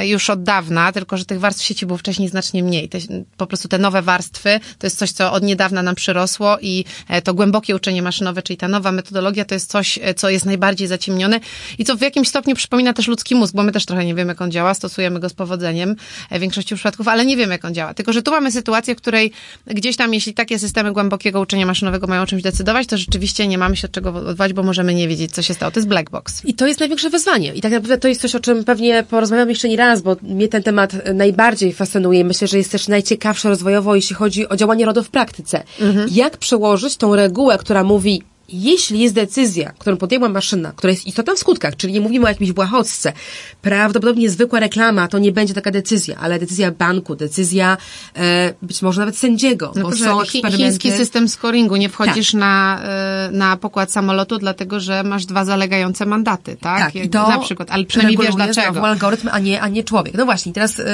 już 0.02 0.30
od 0.30 0.44
dawna, 0.44 0.92
tylko 0.92 1.18
że 1.18 1.26
tych 1.26 1.40
warstw 1.40 1.64
sieci 1.64 1.86
było 1.86 1.98
wcześniej 1.98 2.30
znacznie 2.30 2.64
mniej. 2.64 2.90
Te, 2.90 2.98
po 3.44 3.48
prostu 3.48 3.68
te 3.68 3.78
nowe 3.78 4.02
warstwy 4.02 4.60
to 4.80 4.88
jest 4.88 4.98
coś, 4.98 5.12
co 5.12 5.32
od 5.32 5.44
niedawna 5.44 5.84
nam 5.84 5.96
przyrosło 5.96 6.58
i 6.62 6.86
e, 7.10 7.22
to 7.22 7.34
głębokie 7.34 7.76
uczenie 7.76 8.02
maszynowe, 8.02 8.42
czyli 8.42 8.58
ta 8.58 8.68
nowa 8.68 8.92
metodologia, 8.92 9.46
to 9.46 9.56
jest 9.56 9.70
coś, 9.70 10.00
e, 10.02 10.14
co 10.14 10.30
jest 10.30 10.46
najbardziej 10.46 10.88
zaciemnione 10.88 11.40
i 11.78 11.86
co 11.86 11.96
w 11.96 12.02
jakimś 12.02 12.28
stopniu 12.28 12.56
przypomina 12.56 12.94
też 12.94 13.08
ludzki 13.08 13.36
mózg, 13.36 13.56
bo 13.56 13.64
my 13.64 13.72
też 13.72 13.86
trochę 13.86 14.06
nie 14.06 14.16
wiemy, 14.16 14.32
jak 14.32 14.42
on 14.42 14.52
działa, 14.52 14.74
stosujemy 14.74 15.20
go 15.20 15.30
z 15.30 15.34
powodzeniem 15.34 15.96
e, 16.30 16.38
w 16.38 16.42
większości 16.42 16.76
przypadków, 16.76 17.08
ale 17.08 17.26
nie 17.26 17.38
wiemy, 17.38 17.54
jak 17.54 17.66
on 17.66 17.74
działa. 17.74 17.94
Tylko, 17.94 18.14
że 18.14 18.22
tu 18.22 18.32
mamy 18.32 18.52
sytuację, 18.52 18.96
w 18.96 18.98
której 18.98 19.32
gdzieś 19.68 19.96
tam, 19.96 20.14
jeśli 20.14 20.34
takie 20.34 20.60
systemy 20.60 20.92
głębokiego 20.92 21.42
uczenia 21.42 21.66
maszynowego 21.66 22.08
mają 22.08 22.22
o 22.22 22.26
czymś 22.26 22.44
decydować, 22.44 22.88
to 22.88 22.98
rzeczywiście 22.98 23.48
nie 23.48 23.58
mamy 23.58 23.78
się 23.78 23.88
od 23.88 23.92
czego 23.92 24.10
odwołać, 24.10 24.54
bo 24.54 24.64
możemy 24.64 24.94
nie 24.94 25.08
wiedzieć, 25.08 25.32
co 25.32 25.42
się 25.42 25.54
stało. 25.54 25.72
To 25.72 25.80
jest 25.80 25.90
black 25.90 26.10
box. 26.10 26.46
I 26.46 26.54
to 26.54 26.68
jest 26.68 26.80
największe 26.80 27.10
wyzwanie. 27.10 27.54
I 27.54 27.62
tak 27.62 27.72
naprawdę 27.72 27.98
to 27.98 28.08
jest 28.08 28.22
coś, 28.22 28.36
o 28.36 28.40
czym 28.40 28.64
pewnie 28.64 29.04
porozmawiam 29.10 29.50
jeszcze 29.50 29.70
nie 29.70 29.78
raz, 29.78 30.02
bo 30.02 30.16
mnie 30.22 30.48
ten 30.48 30.64
temat 30.64 30.94
najbardziej 31.14 31.74
fascynuje. 31.74 32.24
Myślę, 32.24 32.48
że 32.48 32.58
jest 32.58 32.72
też 32.72 32.88
najciekawsze 33.24 33.50
rozwojowo, 33.50 33.96
jeśli 33.96 34.16
chodzi 34.16 34.50
o 34.50 34.56
działanie 34.56 34.86
RODO 34.86 35.04
w 35.04 35.10
praktyce. 35.10 35.64
Jak 36.12 36.38
przełożyć 36.38 36.98
tą 36.98 37.16
regułę, 37.16 37.58
która 37.58 37.84
mówi, 37.84 38.24
jeśli 38.50 39.00
jest 39.00 39.16
decyzja, 39.16 39.74
którą 39.80 39.98
podjęła 39.98 40.30
maszyna, 40.30 40.72
która 40.76 40.92
jest 40.92 41.08
istotna 41.08 41.36
w 41.36 41.40
skutkach, 41.40 41.76
czyli 41.76 41.94
nie 41.94 42.02
mówimy 42.02 42.26
o 42.26 42.30
jakimś 42.30 42.52
błahostce, 42.52 43.14
prawdopodobnie 43.62 44.30
zwykła 44.30 44.60
reklama 44.60 45.08
to 45.08 45.20
nie 45.20 45.32
będzie 45.32 45.54
taka 45.54 45.72
decyzja, 45.72 46.18
ale 46.20 46.40
decyzja 46.40 46.72
banku, 46.72 47.16
decyzja 47.16 47.78
e, 48.16 48.54
być 48.62 48.82
może 48.82 49.00
nawet 49.02 49.18
sędziego, 49.18 49.68
bo 49.68 49.74
Tylko, 49.74 49.96
że 49.96 50.06
są 50.06 50.22
eksperymenty. 50.22 50.58
chiński 50.58 50.92
system 50.92 51.30
scoringu, 51.30 51.76
nie 51.76 51.90
wchodzisz 51.90 52.34
na, 52.34 52.82
y, 53.30 53.32
na 53.32 53.58
pokład 53.58 53.92
samolotu, 53.92 54.38
dlatego 54.38 54.80
że 54.80 55.04
masz 55.04 55.26
dwa 55.26 55.46
zalegające 55.46 56.06
mandaty, 56.06 56.58
tak? 56.62 56.80
Tak, 56.80 56.96
Jak, 56.96 57.06
i 57.06 57.10
to 57.10 57.28
na 57.28 57.40
przykład, 57.40 57.72
ale 57.72 57.86
przynajmniej 57.86 58.18
wiesz 58.18 58.36
dlaczego. 58.36 58.88
algorytm, 58.88 59.30
a 59.32 59.40
nie, 59.40 59.62
a 59.62 59.68
nie 59.68 59.84
człowiek. 59.84 60.14
No 60.14 60.26
właśnie, 60.26 60.54
teraz 60.54 60.80
y, 60.80 60.86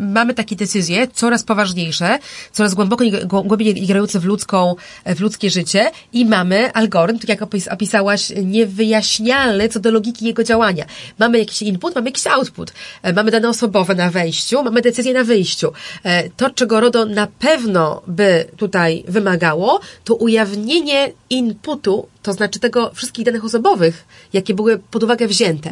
mamy 0.00 0.34
takie 0.34 0.56
decyzje, 0.56 1.08
coraz 1.08 1.42
poważniejsze, 1.42 2.18
coraz 2.52 2.74
głęboko, 2.74 3.04
głębiej 3.26 3.82
igrające 3.82 4.20
w 4.20 4.24
ludzką, 4.24 4.74
w 5.06 5.20
ludzkie 5.20 5.50
życie 5.50 5.90
i 6.12 6.24
mamy 6.24 6.72
algorytm, 6.72 6.91
tak 6.92 7.28
jak 7.28 7.42
opis, 7.42 7.68
opisałaś, 7.68 8.32
niewyjaśnialny 8.44 9.68
co 9.68 9.80
do 9.80 9.90
logiki 9.90 10.24
jego 10.24 10.44
działania. 10.44 10.84
Mamy 11.18 11.38
jakiś 11.38 11.62
input, 11.62 11.94
mamy 11.94 12.08
jakiś 12.08 12.26
output. 12.26 12.72
E, 13.02 13.12
Mamy 13.12 13.30
dane 13.30 13.48
osobowe 13.48 13.94
na 13.94 14.10
wejściu, 14.10 14.62
mamy 14.62 14.80
decyzję 14.82 15.12
na 15.12 15.24
wyjściu. 15.24 15.72
E, 16.04 16.30
To, 16.30 16.50
czego 16.50 16.80
RODO 16.80 17.04
na 17.04 17.26
pewno 17.38 18.02
by 18.06 18.44
tutaj 18.56 19.04
wymagało, 19.08 19.80
to 20.04 20.14
ujawnienie 20.14 21.12
inputu, 21.30 22.06
to 22.22 22.32
znaczy 22.32 22.58
tego 22.58 22.90
wszystkich 22.94 23.24
danych 23.24 23.44
osobowych, 23.44 24.04
jakie 24.32 24.54
były 24.54 24.78
pod 24.78 25.02
uwagę 25.02 25.26
wzięte. 25.28 25.70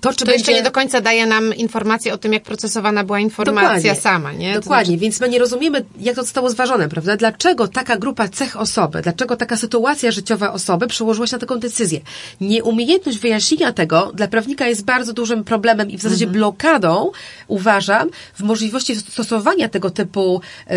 To, 0.00 0.12
czy 0.12 0.24
To 0.24 0.32
jeszcze 0.32 0.52
nie 0.52 0.62
do 0.62 0.70
końca 0.70 1.00
daje 1.00 1.26
nam 1.26 1.54
informację 1.54 2.14
o 2.14 2.18
tym, 2.18 2.32
jak 2.32 2.42
procesowana 2.42 3.04
była 3.04 3.20
informacja 3.20 3.94
sama, 3.94 4.32
nie? 4.32 4.54
To 4.54 4.60
Dokładnie, 4.60 4.86
znaczy- 4.86 5.00
więc 5.00 5.20
my 5.20 5.28
nie 5.28 5.38
rozumiemy, 5.38 5.84
jak 6.00 6.16
to 6.16 6.22
zostało 6.22 6.50
zważone, 6.50 6.88
prawda? 6.88 7.16
Dlaczego 7.16 7.68
taka 7.68 7.96
grupa 7.96 8.28
cech 8.28 8.56
osoby, 8.60 9.02
dlaczego 9.02 9.36
taka 9.36 9.56
sytuacja 9.56 10.10
życiowa 10.10 10.52
osoby 10.52 10.86
przełożyła 10.86 11.26
się 11.26 11.36
na 11.36 11.40
taką 11.40 11.56
decyzję? 11.58 12.00
Nieumiejętność 12.40 13.18
wyjaśnienia 13.18 13.72
tego 13.72 14.12
dla 14.14 14.28
prawnika 14.28 14.66
jest 14.68 14.84
bardzo 14.84 15.12
dużym 15.12 15.44
problemem 15.44 15.90
i 15.90 15.98
w 15.98 16.02
zasadzie 16.02 16.24
Mhm. 16.24 16.38
blokadą, 16.38 17.10
uważam, 17.48 18.08
w 18.34 18.42
możliwości 18.42 18.96
stosowania 18.96 19.68
tego 19.68 19.90
typu 19.90 20.40
e, 20.70 20.76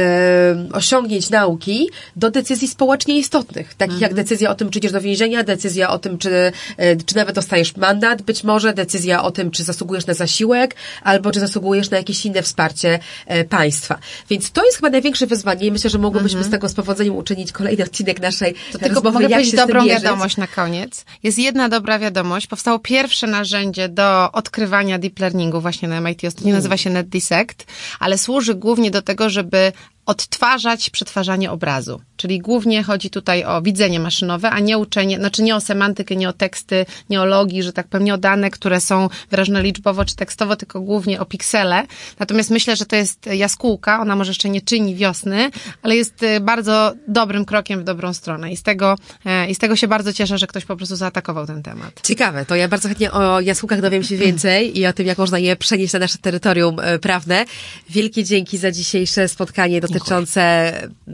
osiągnięć 0.73 1.30
nauki 1.30 1.89
do 2.15 2.32
decyzji 2.32 2.67
społecznie 2.67 3.17
istotnych, 3.19 3.73
takich 3.73 3.93
Mhm. 3.93 4.01
jak 4.01 4.13
decyzja 4.13 4.49
o 4.51 4.56
tym, 4.56 4.69
czy 4.69 4.80
idziesz 4.80 4.91
do 4.91 5.01
więzienia, 5.07 5.43
decyzja 5.43 5.89
o 5.89 5.99
tym, 5.99 6.17
czy, 6.17 6.51
e, 6.77 6.95
czy 6.95 7.15
nawet 7.15 7.35
dostajesz 7.35 7.75
mandat, 7.75 8.21
być 8.21 8.43
może 8.43 8.73
decyzja 8.73 9.23
o 9.23 9.31
tym, 9.31 9.51
czy 9.51 9.63
zasługujesz 9.63 10.07
na 10.07 10.13
zasiłek, 10.13 10.75
albo 11.03 11.31
czy 11.31 11.39
zasługujesz 11.39 11.89
na 11.89 11.97
jakieś 11.97 12.25
inne 12.25 12.41
wsparcie 12.41 12.99
e, 13.25 13.43
państwa. 13.43 13.99
Więc 14.29 14.51
to 14.51 14.65
jest 14.65 14.77
chyba 14.77 14.89
największe 14.89 15.27
wyzwanie 15.27 15.67
i 15.67 15.71
myślę, 15.71 15.89
że 15.89 15.97
mogłybyśmy 15.97 16.43
z 16.43 16.49
tego 16.49 16.69
z 16.69 16.73
powodzeniem 16.73 17.15
uczynić 17.15 17.51
kolejny 17.51 17.83
odcinek 17.83 18.21
naszej 18.21 18.55
Mhm. 18.57 18.71
To 18.71 18.79
tylko 18.79 18.95
rozmowy, 18.95 19.13
mogę 19.13 19.29
powiedzieć 19.29 19.55
dobrą 19.55 19.85
wiadomość 19.85 20.37
na 20.37 20.47
koniec. 20.47 21.05
Jest 21.23 21.39
jedna 21.39 21.69
dobra 21.69 21.99
wiadomość. 21.99 22.47
Powstało 22.47 22.79
pierwsze 22.79 23.27
narzędzie 23.27 23.89
do 23.89 24.31
odkrywania 24.31 24.99
deep 24.99 25.19
learningu 25.19 25.61
właśnie 25.61 25.87
na 25.87 26.01
MIT 26.01 26.23
ostatnio. 26.23 26.53
Nazywa 26.53 26.77
się 26.77 26.89
NetDissect, 26.89 27.65
ale 27.99 28.17
służy 28.17 28.55
głównie 28.55 28.91
do 28.91 29.01
tego, 29.01 29.29
żeby 29.29 29.71
odtwarzać 30.07 30.89
przetwarzanie 30.89 31.51
obrazu. 31.51 32.01
Czyli 32.17 32.39
głównie 32.39 32.83
chodzi 32.83 33.09
tutaj 33.09 33.43
o 33.43 33.61
widzenie 33.61 33.99
maszynowe, 33.99 34.49
a 34.49 34.59
nie 34.59 34.77
uczenie, 34.77 35.17
znaczy 35.17 35.43
nie 35.43 35.55
o 35.55 35.61
semantykę, 35.61 36.15
nie 36.15 36.29
o 36.29 36.33
teksty, 36.33 36.85
nie 37.09 37.21
o 37.21 37.25
logi, 37.25 37.63
że 37.63 37.73
tak 37.73 37.87
powiem, 37.87 38.05
nie 38.05 38.13
o 38.13 38.17
dane, 38.17 38.49
które 38.49 38.81
są 38.81 39.09
wyrażone 39.31 39.63
liczbowo 39.63 40.05
czy 40.05 40.15
tekstowo, 40.15 40.55
tylko 40.55 40.81
głównie 40.81 41.19
o 41.19 41.25
piksele. 41.25 41.83
Natomiast 42.19 42.49
myślę, 42.49 42.75
że 42.75 42.85
to 42.85 42.95
jest 42.95 43.25
jaskółka, 43.25 44.01
ona 44.01 44.15
może 44.15 44.29
jeszcze 44.29 44.49
nie 44.49 44.61
czyni 44.61 44.95
wiosny, 44.95 45.51
ale 45.81 45.95
jest 45.95 46.23
y, 46.23 46.39
bardzo 46.39 46.93
dobrym 47.07 47.45
krokiem 47.45 47.79
w 47.79 47.83
dobrą 47.83 48.13
stronę 48.13 48.51
i 48.51 48.57
z 48.57 48.63
tego, 48.63 48.95
e, 49.25 49.49
i 49.49 49.55
z 49.55 49.57
tego 49.57 49.75
się 49.75 49.87
bardzo 49.87 50.13
cieszę, 50.13 50.37
że 50.37 50.47
ktoś 50.47 50.65
po 50.65 50.75
prostu 50.75 50.95
zaatakował 50.95 51.47
ten 51.47 51.63
temat. 51.63 52.01
Ciekawe, 52.03 52.45
to 52.45 52.55
ja 52.55 52.67
bardzo 52.67 52.87
chętnie 52.87 53.11
o 53.11 53.39
jaskółkach 53.39 53.81
dowiem 53.81 54.03
się 54.03 54.17
więcej 54.17 54.79
i 54.79 54.85
o 54.85 54.93
tym, 54.93 55.07
jak 55.07 55.17
można 55.17 55.39
je 55.39 55.55
przenieść 55.55 55.93
na 55.93 55.99
nasze 55.99 56.17
terytorium 56.17 56.79
e, 56.79 56.99
prawne. 56.99 57.45
Wielkie 57.89 58.23
dzięki 58.23 58.57
za 58.57 58.71
dzisiejsze 58.71 59.27
spotkanie. 59.27 59.81
Do 59.81 59.96
dotyczące 59.99 60.73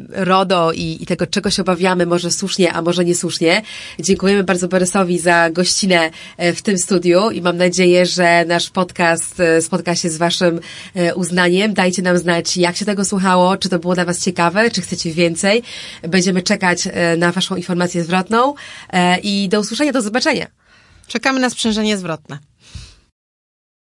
RODO 0.10 0.72
i, 0.72 0.98
i 1.02 1.06
tego, 1.06 1.28
czego 1.28 1.50
się 1.50 1.62
obawiamy, 1.62 2.06
może 2.06 2.32
słusznie, 2.32 2.74
a 2.74 2.82
może 2.82 3.06
niesłusznie. 3.06 3.62
Dziękujemy 4.00 4.44
bardzo 4.44 4.68
Borysowi 4.68 5.20
za 5.20 5.50
gościnę 5.50 6.12
e, 6.38 6.54
w 6.54 6.62
tym 6.62 6.78
studiu 6.78 7.32
i 7.32 7.42
mam 7.42 7.58
nadzieję, 7.58 8.06
że 8.06 8.46
nasz 8.46 8.70
podcast 8.70 9.40
e, 9.40 9.62
spotka 9.62 9.96
się 9.96 10.10
z 10.10 10.18
Waszym 10.18 10.60
e, 10.96 11.16
uznaniem. 11.16 11.74
Dajcie 11.74 12.02
nam 12.02 12.18
znać, 12.18 12.58
jak 12.58 12.76
się 12.76 12.86
tego 12.86 13.06
słuchało, 13.06 13.58
czy 13.58 13.70
to 13.70 13.80
było 13.80 13.96
dla 13.96 14.06
Was 14.06 14.24
ciekawe, 14.24 14.72
czy 14.72 14.82
chcecie 14.82 15.14
więcej. 15.14 15.64
Będziemy 16.02 16.42
czekać 16.42 16.88
na 17.18 17.32
Waszą 17.32 17.56
informację 17.56 18.04
zwrotną 18.04 18.54
i 19.24 19.50
do 19.50 19.60
usłyszenia, 19.60 19.92
do 19.92 20.02
zobaczenia. 20.02 20.48
Czekamy 21.08 21.40
na 21.40 21.50
sprzężenie 21.50 21.98
zwrotne. 21.98 22.53